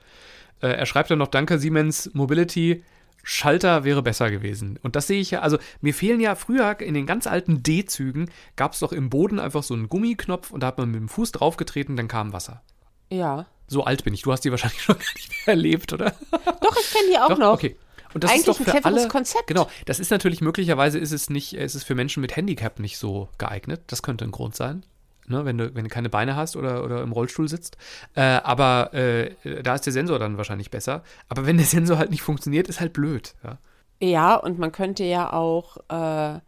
[0.61, 2.84] äh, er schreibt dann noch, danke Siemens Mobility,
[3.24, 4.78] Schalter wäre besser gewesen.
[4.84, 8.30] Und das sehe ich ja, also mir fehlen ja früher in den ganz alten D-Zügen,
[8.55, 11.09] gab es doch im Boden einfach so einen Gummiknopf und da hat man mit dem
[11.09, 12.61] Fuß draufgetreten, dann kam Wasser.
[13.09, 13.47] Ja.
[13.68, 14.22] So alt bin ich.
[14.22, 16.13] Du hast die wahrscheinlich schon gar nicht mehr erlebt, oder?
[16.61, 17.38] Doch, ich kenne die auch Doch?
[17.39, 17.53] noch.
[17.53, 17.76] Okay.
[18.13, 19.47] Und das Eigentlich ist doch ein für cleveres alle, Konzept.
[19.47, 22.97] Genau, das ist natürlich möglicherweise ist es nicht, ist es für Menschen mit Handicap nicht
[22.97, 23.82] so geeignet.
[23.88, 24.86] Das könnte ein Grund sein.
[25.28, 27.78] Ne, wenn, du, wenn du keine Beine hast oder, oder im Rollstuhl sitzt.
[28.14, 29.32] Äh, aber äh,
[29.64, 31.04] da ist der Sensor dann wahrscheinlich besser.
[31.30, 33.34] Aber wenn der Sensor halt nicht funktioniert, ist halt blöd.
[33.44, 33.58] Ja.
[34.02, 36.40] Ja, und man könnte ja auch äh,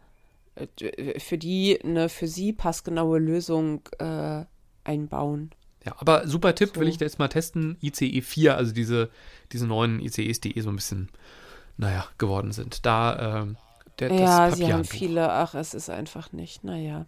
[0.80, 4.44] d- für die eine für sie passgenaue Lösung äh,
[4.84, 5.50] einbauen.
[5.84, 6.80] Ja, aber super Tipp, So.
[6.80, 7.76] will ich jetzt mal testen.
[7.82, 9.10] ICE 4, also diese,
[9.52, 11.08] diese neuen ICEs, die eh so ein bisschen,
[11.76, 12.84] naja, geworden sind.
[12.84, 13.56] Da, ähm,
[13.98, 17.06] der, ja, sie haben viele, ach, es ist einfach nicht, naja.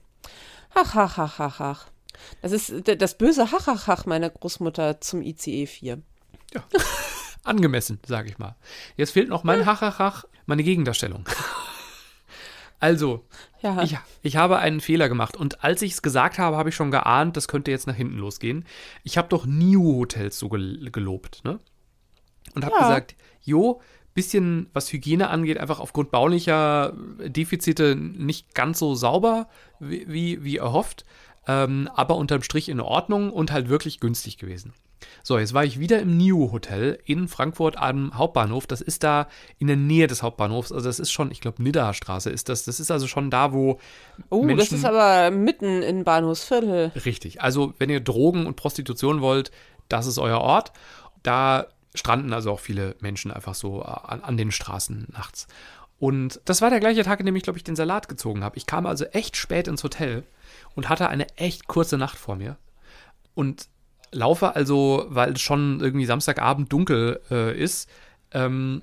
[0.75, 1.87] Ach, ach, ach, ach, ach.
[2.43, 6.03] Das ist das böse Hach, ach, ach meiner Großmutter zum ICE 4.
[7.45, 8.57] Angemessen, sage ich mal.
[8.97, 11.25] Jetzt fehlt noch mein Hachachach, meine Gegendarstellung.
[12.79, 13.27] Also,
[13.63, 16.75] Ja, ich, ich habe einen Fehler gemacht und als ich es gesagt habe, habe ich
[16.75, 18.65] schon geahnt, das könnte jetzt nach hinten losgehen.
[19.03, 21.61] Ich habe doch New-Hotels so gel gelobt, ne?
[22.55, 22.81] Und habe Ja.
[22.81, 23.81] gesagt, jo,
[24.15, 26.93] bisschen was Hygiene angeht, einfach aufgrund baulicher
[27.25, 29.49] Defizite nicht ganz so sauber,
[29.79, 31.05] wie, wie, wie erhofft,
[31.47, 34.73] ähm, aber unterm Strich in Ordnung und halt wirklich günstig gewesen.
[35.23, 38.67] So, jetzt war ich wieder im New Hotel in Frankfurt am Hauptbahnhof.
[38.67, 40.73] Das ist da in der Nähe des Hauptbahnhofs.
[40.73, 42.65] Also das ist schon, ich glaube, Nidda-Straße ist das.
[42.65, 43.79] Das ist also schon da, wo
[44.29, 46.93] oh, das Menschen- ist aber mitten in Bahnhofsviertel.
[47.05, 47.41] Richtig.
[47.41, 49.51] Also, wenn ihr Drogen und Prostitution wollt,
[49.89, 50.73] das ist euer Ort.
[51.23, 55.47] Da stranden also auch viele Menschen einfach so an, an den Straßen nachts.
[55.99, 58.57] Und das war der gleiche Tag, an dem ich, glaube ich, den Salat gezogen habe.
[58.57, 60.25] Ich kam also echt spät ins Hotel
[60.75, 62.57] und hatte eine echt kurze Nacht vor mir.
[63.35, 63.69] Und
[64.13, 67.89] laufe also, weil es schon irgendwie Samstagabend dunkel äh, ist,
[68.33, 68.83] ähm,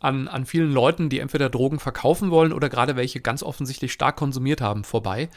[0.00, 4.16] an, an vielen Leuten, die entweder Drogen verkaufen wollen oder gerade welche ganz offensichtlich stark
[4.16, 5.28] konsumiert haben, vorbei.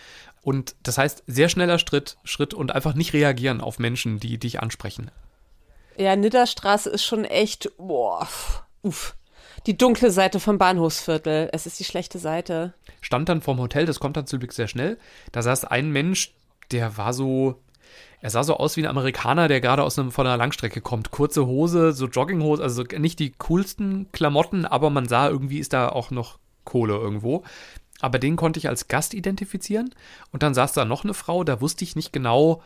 [0.41, 4.62] Und das heißt, sehr schneller Schritt, Schritt und einfach nicht reagieren auf Menschen, die dich
[4.62, 5.12] ansprechen.
[5.98, 8.28] Ja, Nidderstraße ist schon echt, boah,
[8.82, 9.16] uff.
[9.66, 11.50] Die dunkle Seite vom Bahnhofsviertel.
[11.52, 12.74] Es ist die schlechte Seite.
[13.02, 15.00] Stand dann vorm Hotel, das kommt dann zum Glück sehr schnell.
[15.32, 16.36] Da saß ein Mensch,
[16.72, 17.62] der war so,
[18.22, 21.12] er sah so aus wie ein Amerikaner, der gerade aus einem, von einer Langstrecke kommt.
[21.12, 25.89] Kurze Hose, so Jogginghose, also nicht die coolsten Klamotten, aber man sah irgendwie ist da
[25.89, 27.43] auch noch Kohle irgendwo.
[28.02, 29.96] Aber den konnte ich als Gast identifizieren.
[30.32, 32.62] Und dann saß da noch eine Frau, da wusste ich nicht genau,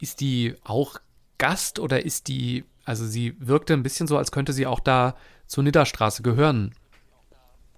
[0.00, 0.98] ist die auch
[1.38, 5.14] Gast oder ist die, also sie wirkte ein bisschen so, als könnte sie auch da
[5.46, 6.74] zur Nidderstraße gehören.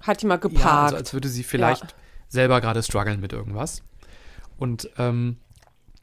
[0.01, 0.67] Hat die mal Ja, geparkt.
[0.85, 1.89] also als würde sie vielleicht Ja.
[2.29, 3.83] selber gerade strugglen mit irgendwas.
[4.59, 5.39] Und ähm,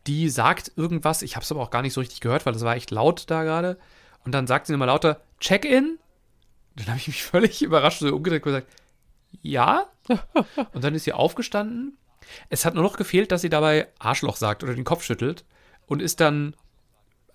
[0.08, 2.64] die sagt irgendwas, ich habe es aber auch gar nicht so richtig gehört, weil das
[2.64, 3.78] war echt laut da gerade.
[4.26, 5.98] Und dann sagt sie immer lauter, Check-in.
[6.76, 8.68] Dann habe ich mich völlig überrascht so umgedreht und gesagt,
[9.42, 9.86] ja.
[10.74, 11.98] Und dann ist sie aufgestanden.
[12.50, 15.44] Es hat nur noch gefehlt, dass sie dabei Arschloch sagt oder den Kopf schüttelt
[15.88, 16.56] und ist dann,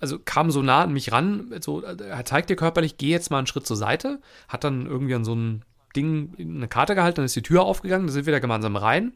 [0.01, 3.39] also kam so nah an mich ran, so, er zeigt dir körperlich, geh jetzt mal
[3.39, 7.25] einen Schritt zur Seite, hat dann irgendwie an so ein Ding eine Karte gehalten, dann
[7.25, 9.15] ist die Tür aufgegangen, da sind wir da gemeinsam rein,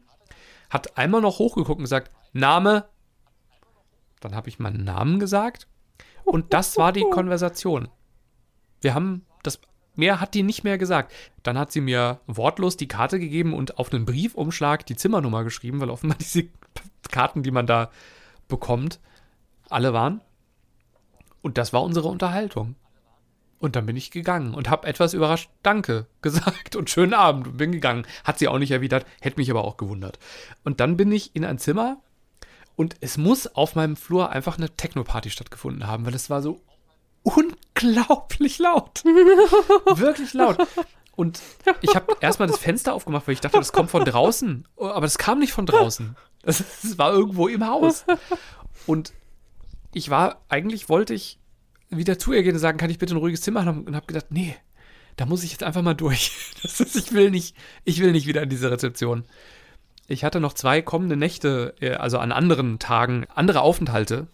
[0.69, 2.85] hat einmal noch hochgeguckt und gesagt, Name.
[4.19, 5.67] Dann habe ich meinen Namen gesagt
[6.23, 7.89] und das war die Konversation.
[8.79, 9.59] Wir haben das,
[9.95, 11.11] mehr hat die nicht mehr gesagt.
[11.43, 15.81] Dann hat sie mir wortlos die Karte gegeben und auf einen Briefumschlag die Zimmernummer geschrieben,
[15.81, 16.45] weil offenbar diese
[17.09, 17.91] Karten, die man da
[18.47, 18.99] bekommt,
[19.69, 20.21] alle waren.
[21.41, 22.75] Und das war unsere Unterhaltung.
[23.59, 27.57] Und dann bin ich gegangen und habe etwas überrascht Danke gesagt und schönen Abend und
[27.57, 28.07] bin gegangen.
[28.23, 30.17] Hat sie auch nicht erwidert, hätte mich aber auch gewundert.
[30.63, 31.97] Und dann bin ich in ein Zimmer
[32.75, 36.59] und es muss auf meinem Flur einfach eine Techno-Party stattgefunden haben, weil es war so
[37.21, 39.03] unglaublich laut.
[39.05, 40.57] Wirklich laut.
[41.15, 41.39] Und
[41.81, 44.67] ich habe erstmal das Fenster aufgemacht, weil ich dachte, das kommt von draußen.
[44.77, 46.15] Aber das kam nicht von draußen.
[46.41, 48.05] Das, das war irgendwo im Haus.
[48.87, 49.13] Und
[49.93, 51.39] ich war, eigentlich wollte ich
[51.89, 53.83] wieder zu ihr gehen und sagen, kann ich bitte ein ruhiges Zimmer haben?
[53.83, 54.55] Und habe gedacht, nee,
[55.17, 56.31] da muss ich jetzt einfach mal durch.
[56.63, 59.25] Ist, ich will nicht, ich will nicht wieder in diese Rezeption.
[60.07, 64.27] Ich hatte noch zwei kommende Nächte, äh, also an anderen Tagen, andere Aufenthalte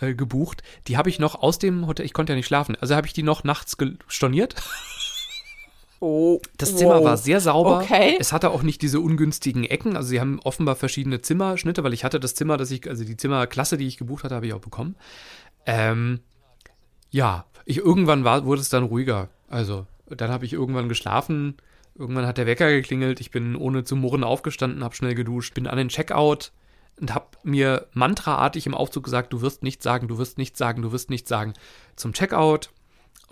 [0.00, 0.62] äh, gebucht.
[0.86, 3.12] Die habe ich noch aus dem Hotel, ich konnte ja nicht schlafen, also habe ich
[3.12, 3.76] die noch nachts
[4.08, 4.54] storniert.
[6.02, 7.04] oh, Das Zimmer wow.
[7.04, 7.78] war sehr sauber.
[7.78, 8.16] Okay.
[8.18, 9.96] Es hatte auch nicht diese ungünstigen Ecken.
[9.96, 13.16] Also sie haben offenbar verschiedene Zimmerschnitte, weil ich hatte das Zimmer, das ich, also die
[13.16, 14.96] Zimmerklasse, die ich gebucht hatte, habe ich auch bekommen.
[15.64, 16.20] Ähm,
[17.10, 19.28] ja, ich irgendwann war, wurde es dann ruhiger.
[19.48, 21.56] Also dann habe ich irgendwann geschlafen.
[21.94, 23.20] Irgendwann hat der Wecker geklingelt.
[23.20, 26.50] Ich bin ohne zu murren aufgestanden, habe schnell geduscht, bin an den Checkout
[27.00, 30.82] und habe mir mantraartig im Aufzug gesagt, du wirst nichts sagen, du wirst nichts sagen,
[30.82, 31.52] du wirst nichts sagen.
[31.96, 32.70] Zum Checkout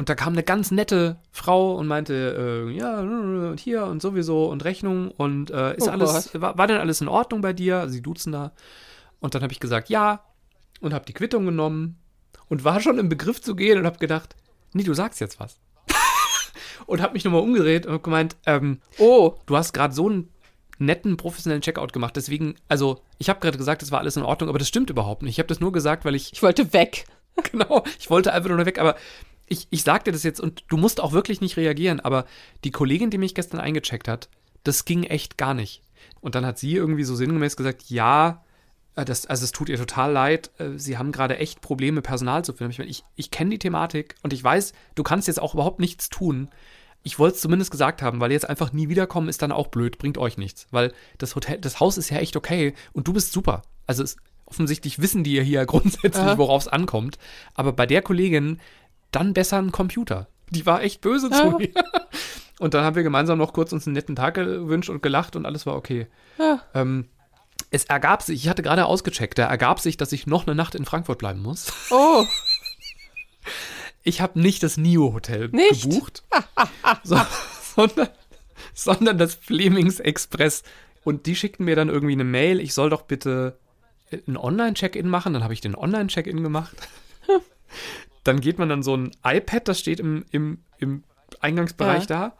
[0.00, 4.46] Und da kam eine ganz nette Frau und meinte, äh, ja, und hier und sowieso
[4.46, 7.80] und Rechnung und äh, ist Oh alles, war, war denn alles in Ordnung bei dir?
[7.80, 8.52] Also sie duzen da.
[9.18, 10.24] Und dann habe ich gesagt, ja,
[10.80, 11.98] und habe die Quittung genommen
[12.48, 14.36] und war schon im Begriff zu gehen und habe gedacht,
[14.72, 15.58] nee, du sagst jetzt was.
[16.86, 20.30] und habe mich nochmal umgedreht und gemeint, ähm, Oh, du hast gerade so einen
[20.78, 22.16] netten, professionellen Checkout gemacht.
[22.16, 25.20] Deswegen, also, ich habe gerade gesagt, es war alles in Ordnung, aber das stimmt überhaupt
[25.20, 25.32] nicht.
[25.32, 27.04] Ich habe das nur gesagt, weil ich, ich wollte weg.
[27.52, 28.96] genau, ich wollte einfach nur weg, aber
[29.50, 32.24] ich, ich sag dir das jetzt und du musst auch wirklich nicht reagieren, aber
[32.64, 34.30] die Kollegin, die mich gestern eingecheckt hat,
[34.62, 35.82] das ging echt gar nicht.
[36.20, 38.44] Und dann hat sie irgendwie so sinngemäß gesagt, ja,
[38.94, 42.44] äh, das, also es tut ihr total leid, äh, sie haben gerade echt Probleme, Personal
[42.44, 42.70] zu finden.
[42.70, 45.80] Ich, meine, ich, ich kenne die Thematik und ich weiß, du kannst jetzt auch überhaupt
[45.80, 46.48] nichts tun.
[47.02, 49.98] Ich wollte es zumindest gesagt haben, weil jetzt einfach nie wiederkommen ist dann auch blöd,
[49.98, 50.68] bringt euch nichts.
[50.70, 53.62] Weil das Hotel, das Haus ist ja echt okay und du bist super.
[53.86, 57.18] Also es, offensichtlich wissen die ja hier grundsätzlich, worauf es ankommt.
[57.54, 58.60] Aber bei der Kollegin
[59.12, 60.28] dann besser ein Computer.
[60.50, 61.70] Die war echt böse zu mir.
[62.58, 65.46] Und dann haben wir gemeinsam noch kurz uns einen netten Tag gewünscht und gelacht und
[65.46, 66.08] alles war okay.
[66.38, 66.60] Ja.
[66.74, 67.08] Ähm,
[67.70, 70.74] es ergab sich, ich hatte gerade ausgecheckt, da ergab sich, dass ich noch eine Nacht
[70.74, 71.72] in Frankfurt bleiben muss.
[71.90, 72.26] Oh,
[74.02, 76.24] Ich habe nicht das NIO-Hotel gebucht,
[77.02, 77.20] so,
[77.76, 78.08] sondern,
[78.72, 80.62] sondern das Flemings Express.
[81.04, 83.58] Und die schickten mir dann irgendwie eine Mail, ich soll doch bitte
[84.26, 85.34] ein Online-Check-In machen.
[85.34, 86.76] Dann habe ich den Online-Check-In gemacht.
[88.24, 91.04] Dann geht man dann so ein iPad, das steht im, im, im
[91.40, 92.32] Eingangsbereich da.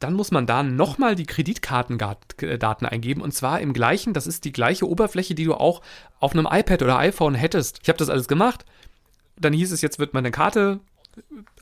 [0.00, 4.52] Dann muss man da nochmal die Kreditkartendaten eingeben und zwar im gleichen, das ist die
[4.52, 5.82] gleiche Oberfläche, die du auch
[6.18, 7.80] auf einem iPad oder iPhone hättest.
[7.82, 8.64] Ich habe das alles gemacht.
[9.36, 10.80] Dann hieß es, jetzt wird meine Karte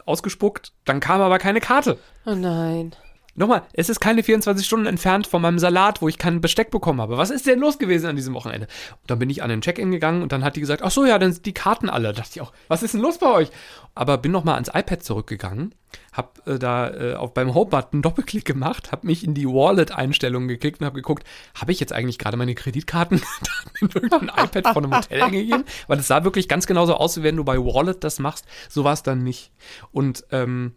[0.06, 0.72] ausgespuckt.
[0.84, 1.98] Dann kam aber keine Karte.
[2.26, 2.96] oh nein.
[3.34, 7.00] Nochmal, es ist keine 24 Stunden entfernt von meinem Salat, wo ich kein Besteck bekommen
[7.00, 7.16] habe.
[7.16, 8.66] Was ist denn los gewesen an diesem Wochenende?
[9.00, 11.06] Und dann bin ich an den Check-in gegangen und dann hat die gesagt, ach so,
[11.06, 12.08] ja, dann sind die Karten alle.
[12.08, 13.48] Da dachte ich auch, was ist denn los bei euch?
[13.94, 15.74] Aber bin nochmal ans iPad zurückgegangen,
[16.12, 20.48] hab äh, da äh, auf beim Home-Button einen Doppelklick gemacht, hab mich in die Wallet-Einstellungen
[20.48, 21.24] geklickt und hab geguckt,
[21.54, 23.22] habe ich jetzt eigentlich gerade meine Kreditkarten
[23.80, 25.64] in irgendein iPad von einem Hotel eingegeben?
[25.86, 28.44] Weil es sah wirklich ganz genauso aus, wie wenn du bei Wallet das machst.
[28.68, 29.52] So war es dann nicht.
[29.90, 30.74] Und ähm,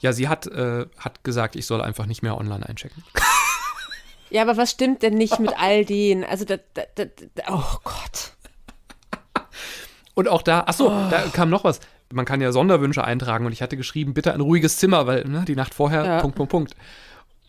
[0.00, 3.02] ja, sie hat, äh, hat gesagt, ich soll einfach nicht mehr online einchecken.
[4.30, 6.22] Ja, aber was stimmt denn nicht mit all denen?
[6.22, 7.04] Also, da, da, da,
[7.48, 8.32] oh Gott.
[10.12, 11.80] Und auch da, ach so, da kam noch was.
[12.12, 15.46] Man kann ja Sonderwünsche eintragen und ich hatte geschrieben, bitte ein ruhiges Zimmer, weil ne,
[15.46, 16.20] die Nacht vorher, Ja.
[16.20, 16.76] Punkt, Punkt, Punkt.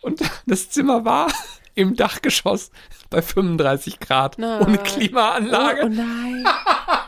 [0.00, 1.30] Und das Zimmer war
[1.74, 2.70] im Dachgeschoss
[3.10, 4.62] bei 35 Grad Nein.
[4.62, 5.82] ohne Oh, Klimaanlage.
[5.84, 6.44] oh nein.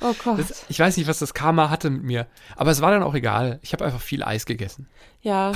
[0.00, 0.38] Oh Gott.
[0.40, 2.26] Das, ich weiß nicht, was das Karma hatte mit mir,
[2.56, 3.58] aber es war dann auch egal.
[3.62, 4.88] Ich habe einfach viel Eis gegessen.
[5.20, 5.52] Ja.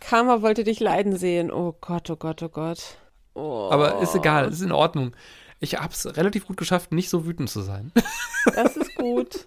[0.00, 1.50] Karma wollte dich leiden sehen.
[1.50, 2.96] Oh Gott, oh Gott, oh Gott.
[3.34, 5.14] Oh, Aber ist egal, ist in Ordnung.
[5.60, 7.92] Ich habe es relativ gut geschafft, nicht so wütend zu sein.
[8.54, 9.46] das ist gut.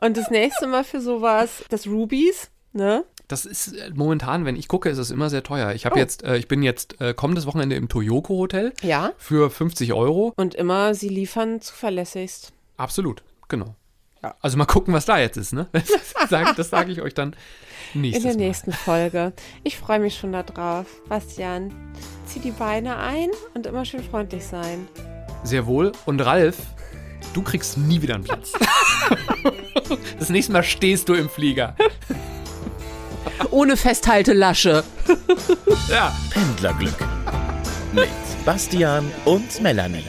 [0.00, 3.04] Und das nächste Mal für sowas, das Rubies, ne?
[3.28, 5.72] Das ist äh, momentan, wenn ich gucke, ist es immer sehr teuer.
[5.72, 5.98] Ich habe Oh.
[5.98, 9.12] jetzt, äh, ich bin jetzt äh, kommendes Wochenende im Toyoko Hotel Ja.
[9.18, 10.32] für 50 Euro.
[10.36, 12.52] Und immer, sie liefern zuverlässigst.
[12.78, 13.74] Absolut, genau.
[14.22, 14.34] Ja.
[14.40, 15.68] Also mal gucken, was da jetzt ist, ne?
[15.72, 15.84] Das
[16.30, 17.36] sage sag ich euch dann
[17.94, 18.38] In nächstes der Mal.
[18.38, 19.32] nächsten Folge.
[19.62, 20.86] Ich freue mich schon darauf.
[21.08, 21.72] Bastian,
[22.26, 24.88] zieh die Beine ein und immer schön freundlich sein.
[25.44, 25.92] Sehr wohl.
[26.06, 26.56] Und Ralf,
[27.32, 28.52] du kriegst nie wieder einen Platz.
[30.18, 31.76] das nächste Mal stehst du im Flieger.
[33.50, 34.82] Ohne Festhaltelasche.
[35.88, 36.14] Ja.
[36.30, 36.98] Pendlerglück
[37.92, 38.08] mit
[38.44, 40.02] Bastian und Melanie.